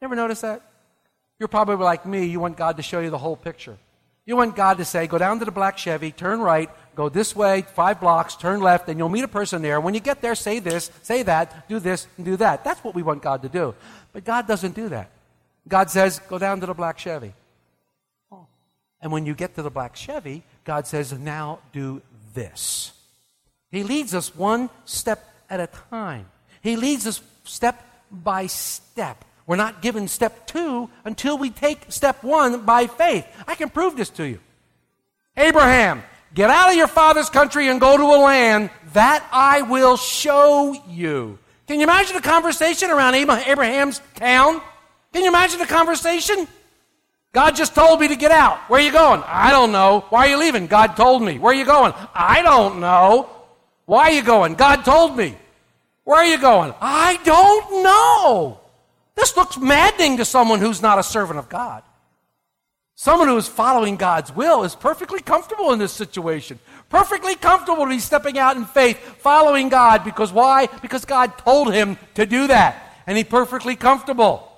You 0.00 0.06
ever 0.06 0.16
notice 0.16 0.40
that? 0.40 0.62
You're 1.38 1.48
probably 1.48 1.76
like 1.76 2.06
me, 2.06 2.24
you 2.24 2.40
want 2.40 2.56
God 2.56 2.78
to 2.78 2.82
show 2.82 3.00
you 3.00 3.10
the 3.10 3.18
whole 3.18 3.36
picture. 3.36 3.76
You 4.24 4.36
want 4.36 4.56
God 4.56 4.78
to 4.78 4.84
say, 4.84 5.06
go 5.06 5.18
down 5.18 5.38
to 5.38 5.44
the 5.44 5.50
black 5.50 5.76
Chevy, 5.76 6.10
turn 6.10 6.40
right, 6.40 6.70
go 6.96 7.08
this 7.08 7.36
way, 7.36 7.62
five 7.62 8.00
blocks, 8.00 8.34
turn 8.34 8.60
left, 8.60 8.88
and 8.88 8.98
you'll 8.98 9.08
meet 9.08 9.22
a 9.24 9.28
person 9.28 9.62
there. 9.62 9.80
When 9.80 9.94
you 9.94 10.00
get 10.00 10.22
there, 10.22 10.34
say 10.34 10.58
this, 10.58 10.90
say 11.02 11.22
that, 11.22 11.68
do 11.68 11.78
this, 11.78 12.08
and 12.16 12.24
do 12.24 12.36
that. 12.38 12.64
That's 12.64 12.82
what 12.82 12.94
we 12.94 13.02
want 13.02 13.22
God 13.22 13.42
to 13.42 13.48
do. 13.48 13.74
But 14.12 14.24
God 14.24 14.48
doesn't 14.48 14.74
do 14.74 14.88
that. 14.88 15.10
God 15.68 15.90
says, 15.90 16.20
go 16.28 16.38
down 16.38 16.60
to 16.60 16.66
the 16.66 16.74
black 16.74 16.98
Chevy. 16.98 17.34
Oh. 18.32 18.46
And 19.00 19.12
when 19.12 19.26
you 19.26 19.34
get 19.34 19.54
to 19.56 19.62
the 19.62 19.70
black 19.70 19.94
Chevy, 19.94 20.42
God 20.64 20.86
says, 20.86 21.12
now 21.12 21.58
do 21.72 22.02
this. 22.34 22.92
He 23.70 23.82
leads 23.82 24.14
us 24.14 24.34
one 24.34 24.70
step 24.84 25.22
at 25.50 25.60
a 25.60 25.68
time. 25.90 26.26
He 26.62 26.76
leads 26.76 27.06
us 27.06 27.20
step 27.44 27.82
by 28.10 28.46
step. 28.46 29.24
We're 29.46 29.56
not 29.56 29.82
given 29.82 30.08
step 30.08 30.46
two 30.46 30.88
until 31.04 31.38
we 31.38 31.50
take 31.50 31.86
step 31.88 32.24
one 32.24 32.64
by 32.64 32.86
faith. 32.86 33.26
I 33.46 33.54
can 33.54 33.70
prove 33.70 33.96
this 33.96 34.10
to 34.10 34.24
you. 34.24 34.40
Abraham, 35.36 36.02
get 36.34 36.50
out 36.50 36.70
of 36.70 36.76
your 36.76 36.86
father's 36.86 37.30
country 37.30 37.68
and 37.68 37.80
go 37.80 37.96
to 37.96 38.02
a 38.02 38.20
land 38.22 38.70
that 38.92 39.26
I 39.32 39.62
will 39.62 39.96
show 39.96 40.74
you. 40.88 41.38
Can 41.66 41.80
you 41.80 41.84
imagine 41.84 42.14
the 42.14 42.22
conversation 42.22 42.90
around 42.90 43.14
Abraham's 43.14 44.00
town? 44.14 44.60
Can 45.12 45.22
you 45.22 45.28
imagine 45.28 45.58
the 45.58 45.66
conversation? 45.66 46.46
God 47.32 47.56
just 47.56 47.74
told 47.74 48.00
me 48.00 48.08
to 48.08 48.16
get 48.16 48.30
out. 48.30 48.58
Where 48.70 48.80
are 48.80 48.84
you 48.84 48.92
going? 48.92 49.22
I 49.26 49.50
don't 49.50 49.72
know. 49.72 50.06
Why 50.08 50.26
are 50.26 50.30
you 50.30 50.38
leaving? 50.38 50.68
God 50.68 50.96
told 50.96 51.22
me. 51.22 51.38
Where 51.38 51.52
are 51.52 51.56
you 51.56 51.66
going? 51.66 51.92
I 52.14 52.40
don't 52.42 52.80
know. 52.80 53.28
Why 53.84 54.04
are 54.04 54.12
you 54.12 54.22
going? 54.22 54.54
God 54.54 54.84
told 54.84 55.16
me. 55.16 55.36
Where 56.04 56.18
are 56.18 56.24
you 56.24 56.38
going? 56.38 56.72
I 56.80 57.18
don't 57.24 57.82
know. 57.82 58.60
This 59.16 59.36
looks 59.36 59.58
maddening 59.58 60.18
to 60.18 60.24
someone 60.24 60.60
who's 60.60 60.80
not 60.80 60.98
a 60.98 61.02
servant 61.02 61.38
of 61.38 61.48
God. 61.48 61.82
Someone 62.98 63.28
who 63.28 63.36
is 63.36 63.46
following 63.46 63.96
God's 63.96 64.34
will 64.34 64.64
is 64.64 64.74
perfectly 64.74 65.20
comfortable 65.20 65.70
in 65.72 65.78
this 65.78 65.92
situation. 65.92 66.58
Perfectly 66.88 67.34
comfortable 67.34 67.84
to 67.84 67.90
be 67.90 67.98
stepping 67.98 68.38
out 68.38 68.56
in 68.56 68.64
faith, 68.64 68.98
following 69.18 69.68
God. 69.68 70.02
Because 70.02 70.32
why? 70.32 70.66
Because 70.80 71.04
God 71.04 71.36
told 71.36 71.74
him 71.74 71.98
to 72.14 72.24
do 72.24 72.46
that. 72.46 72.94
And 73.06 73.18
he's 73.18 73.26
perfectly 73.26 73.76
comfortable. 73.76 74.50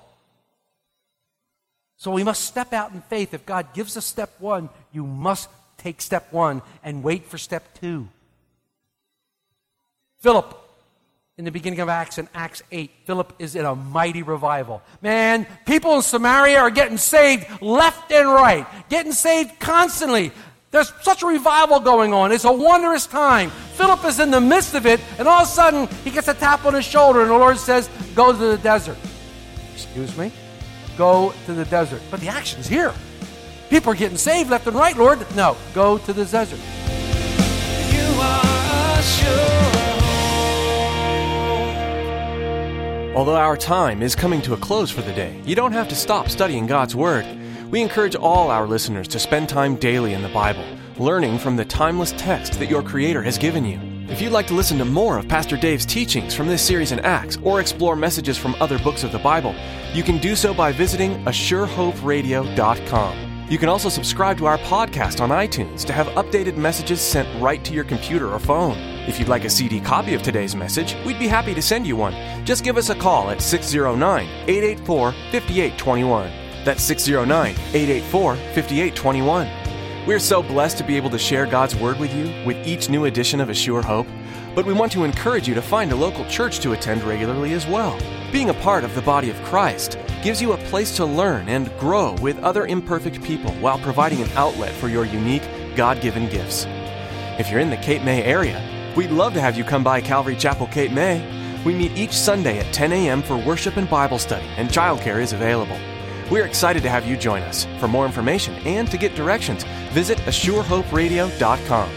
So 1.97 2.11
we 2.11 2.23
must 2.23 2.45
step 2.45 2.71
out 2.71 2.93
in 2.93 3.01
faith. 3.01 3.33
If 3.33 3.45
God 3.45 3.73
gives 3.73 3.97
us 3.97 4.05
step 4.05 4.31
one, 4.39 4.69
you 4.93 5.05
must 5.05 5.49
take 5.77 5.99
step 5.99 6.31
one 6.31 6.61
and 6.81 7.03
wait 7.03 7.25
for 7.25 7.37
step 7.37 7.77
two. 7.81 8.07
Philip 10.19 10.57
in 11.39 11.45
the 11.45 11.51
beginning 11.51 11.79
of 11.79 11.87
Acts 11.87 12.17
in 12.17 12.27
Acts 12.35 12.61
8. 12.69 12.91
Philip 13.05 13.33
is 13.39 13.55
in 13.55 13.63
a 13.63 13.73
mighty 13.73 14.23
revival. 14.23 14.81
Man, 15.01 15.47
people 15.65 15.95
in 15.95 16.01
Samaria 16.01 16.59
are 16.59 16.69
getting 16.69 16.97
saved 16.97 17.47
left 17.61 18.11
and 18.11 18.27
right, 18.27 18.67
getting 18.89 19.13
saved 19.13 19.57
constantly. 19.57 20.33
There's 20.71 20.91
such 21.01 21.23
a 21.23 21.27
revival 21.27 21.79
going 21.79 22.13
on. 22.13 22.33
It's 22.33 22.43
a 22.43 22.51
wondrous 22.51 23.07
time. 23.07 23.51
Philip 23.75 24.03
is 24.03 24.19
in 24.19 24.31
the 24.31 24.41
midst 24.41 24.75
of 24.75 24.85
it, 24.85 24.99
and 25.17 25.29
all 25.29 25.43
of 25.43 25.47
a 25.47 25.49
sudden 25.49 25.87
he 26.03 26.11
gets 26.11 26.27
a 26.27 26.33
tap 26.33 26.65
on 26.65 26.73
his 26.73 26.83
shoulder, 26.83 27.21
and 27.21 27.29
the 27.29 27.37
Lord 27.37 27.57
says, 27.57 27.89
Go 28.15 28.33
to 28.33 28.37
the 28.37 28.57
desert. 28.57 28.97
Excuse 29.73 30.17
me? 30.17 30.33
Go 30.97 31.33
to 31.45 31.53
the 31.53 31.63
desert. 31.65 32.01
But 32.11 32.19
the 32.19 32.27
action's 32.27 32.67
here. 32.67 32.93
People 33.69 33.93
are 33.93 33.95
getting 33.95 34.17
saved 34.17 34.49
left 34.49 34.67
and 34.67 34.75
right, 34.75 34.97
Lord. 34.97 35.25
No, 35.37 35.55
go 35.73 35.99
to 35.99 36.11
the 36.11 36.25
desert. 36.25 36.59
You 37.93 38.21
are 38.21 38.99
a 38.99 39.98
Although 43.19 43.35
our 43.35 43.57
time 43.57 44.01
is 44.01 44.15
coming 44.15 44.41
to 44.43 44.53
a 44.53 44.57
close 44.57 44.89
for 44.89 45.01
the 45.01 45.11
day, 45.11 45.41
you 45.43 45.53
don't 45.53 45.73
have 45.73 45.89
to 45.89 45.95
stop 45.95 46.29
studying 46.29 46.65
God's 46.65 46.95
Word. 46.95 47.25
We 47.69 47.81
encourage 47.81 48.15
all 48.15 48.49
our 48.49 48.65
listeners 48.65 49.09
to 49.09 49.19
spend 49.19 49.49
time 49.49 49.75
daily 49.75 50.13
in 50.13 50.21
the 50.21 50.29
Bible, 50.29 50.63
learning 50.97 51.39
from 51.39 51.57
the 51.57 51.65
timeless 51.65 52.13
text 52.15 52.57
that 52.59 52.69
your 52.69 52.81
Creator 52.81 53.21
has 53.23 53.37
given 53.37 53.65
you. 53.65 53.77
If 54.07 54.21
you'd 54.21 54.31
like 54.31 54.47
to 54.47 54.53
listen 54.53 54.77
to 54.77 54.85
more 54.85 55.17
of 55.17 55.27
Pastor 55.27 55.57
Dave's 55.57 55.85
teachings 55.85 56.33
from 56.33 56.47
this 56.47 56.65
series 56.65 56.93
in 56.93 57.01
Acts 57.01 57.37
or 57.43 57.59
explore 57.59 57.97
messages 57.97 58.37
from 58.37 58.55
other 58.61 58.79
books 58.79 59.03
of 59.03 59.11
the 59.11 59.19
Bible, 59.19 59.53
you 59.91 60.01
can 60.01 60.19
do 60.19 60.33
so 60.33 60.53
by 60.53 60.71
visiting 60.71 61.21
ASureHopeRadio.com. 61.25 63.28
You 63.49 63.57
can 63.57 63.67
also 63.67 63.89
subscribe 63.89 64.37
to 64.37 64.45
our 64.45 64.59
podcast 64.59 65.21
on 65.21 65.29
iTunes 65.29 65.83
to 65.85 65.91
have 65.91 66.05
updated 66.09 66.55
messages 66.55 67.01
sent 67.01 67.27
right 67.41 67.65
to 67.65 67.73
your 67.73 67.83
computer 67.83 68.29
or 68.29 68.37
phone. 68.37 68.77
If 69.07 69.17
you'd 69.17 69.27
like 69.27 69.43
a 69.43 69.49
CD 69.49 69.79
copy 69.81 70.13
of 70.13 70.21
today's 70.21 70.55
message, 70.55 70.95
we'd 71.03 71.17
be 71.17 71.27
happy 71.27 71.55
to 71.55 71.61
send 71.61 71.87
you 71.87 71.95
one. 71.95 72.13
Just 72.45 72.63
give 72.63 72.77
us 72.77 72.91
a 72.91 72.95
call 72.95 73.31
at 73.31 73.41
609 73.41 74.27
884 74.47 75.11
5821. 75.31 76.31
That's 76.63 76.83
609 76.83 77.55
884 77.73 78.35
5821. 78.35 80.05
We're 80.05 80.19
so 80.19 80.43
blessed 80.43 80.77
to 80.77 80.83
be 80.83 80.95
able 80.95 81.09
to 81.09 81.17
share 81.17 81.47
God's 81.47 81.75
Word 81.75 81.99
with 81.99 82.13
you 82.13 82.25
with 82.45 82.67
each 82.67 82.87
new 82.87 83.05
edition 83.05 83.41
of 83.41 83.49
A 83.49 83.55
Sure 83.55 83.81
Hope, 83.81 84.07
but 84.53 84.67
we 84.67 84.73
want 84.73 84.91
to 84.91 85.05
encourage 85.05 85.47
you 85.47 85.55
to 85.55 85.61
find 85.61 85.91
a 85.91 85.95
local 85.95 86.23
church 86.25 86.59
to 86.59 86.73
attend 86.73 87.03
regularly 87.03 87.53
as 87.53 87.65
well. 87.65 87.99
Being 88.31 88.51
a 88.51 88.61
part 88.65 88.83
of 88.83 88.93
the 88.93 89.01
body 89.01 89.31
of 89.31 89.41
Christ 89.41 89.97
gives 90.21 90.39
you 90.39 90.53
a 90.53 90.58
place 90.69 90.95
to 90.97 91.05
learn 91.05 91.49
and 91.49 91.75
grow 91.79 92.13
with 92.21 92.37
other 92.43 92.67
imperfect 92.67 93.23
people 93.23 93.51
while 93.55 93.79
providing 93.79 94.21
an 94.21 94.29
outlet 94.35 94.71
for 94.73 94.87
your 94.87 95.03
unique, 95.03 95.47
God 95.75 95.99
given 95.99 96.29
gifts. 96.29 96.65
If 97.39 97.49
you're 97.49 97.59
in 97.59 97.71
the 97.71 97.77
Cape 97.77 98.03
May 98.03 98.23
area, 98.23 98.61
we'd 98.95 99.09
love 99.09 99.33
to 99.33 99.41
have 99.41 99.57
you 99.57 99.63
come 99.63 99.83
by 99.83 99.99
Calvary 99.99 100.35
Chapel, 100.35 100.67
Cape 100.67 100.91
May. 100.91 101.25
We 101.65 101.73
meet 101.73 101.97
each 101.97 102.13
Sunday 102.13 102.59
at 102.59 102.71
10 102.73 102.93
a.m. 102.93 103.21
for 103.21 103.37
worship 103.37 103.77
and 103.77 103.89
Bible 103.89 104.19
study, 104.19 104.45
and 104.57 104.69
childcare 104.69 105.21
is 105.21 105.33
available. 105.33 105.77
We're 106.29 106.45
excited 106.45 106.83
to 106.83 106.89
have 106.89 107.07
you 107.07 107.17
join 107.17 107.41
us. 107.41 107.65
For 107.79 107.87
more 107.87 108.05
information 108.05 108.53
and 108.65 108.89
to 108.91 108.97
get 108.97 109.15
directions, 109.15 109.63
visit 109.91 110.19
ASureHopeRadio.com. 110.19 111.89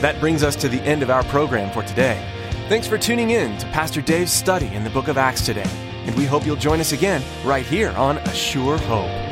That 0.00 0.18
brings 0.20 0.42
us 0.42 0.56
to 0.56 0.68
the 0.68 0.80
end 0.80 1.02
of 1.02 1.10
our 1.10 1.24
program 1.24 1.70
for 1.72 1.82
today. 1.82 2.24
Thanks 2.68 2.86
for 2.86 2.96
tuning 2.96 3.30
in 3.30 3.58
to 3.58 3.66
Pastor 3.66 4.00
Dave's 4.00 4.32
study 4.32 4.68
in 4.68 4.84
the 4.84 4.90
book 4.90 5.08
of 5.08 5.18
Acts 5.18 5.44
today, 5.44 5.68
and 6.08 6.16
we 6.16 6.24
hope 6.24 6.46
you'll 6.46 6.56
join 6.56 6.80
us 6.80 6.92
again 6.92 7.22
right 7.44 7.66
here 7.66 7.90
on 7.90 8.16
A 8.16 8.34
Sure 8.34 8.78
Hope. 8.78 9.27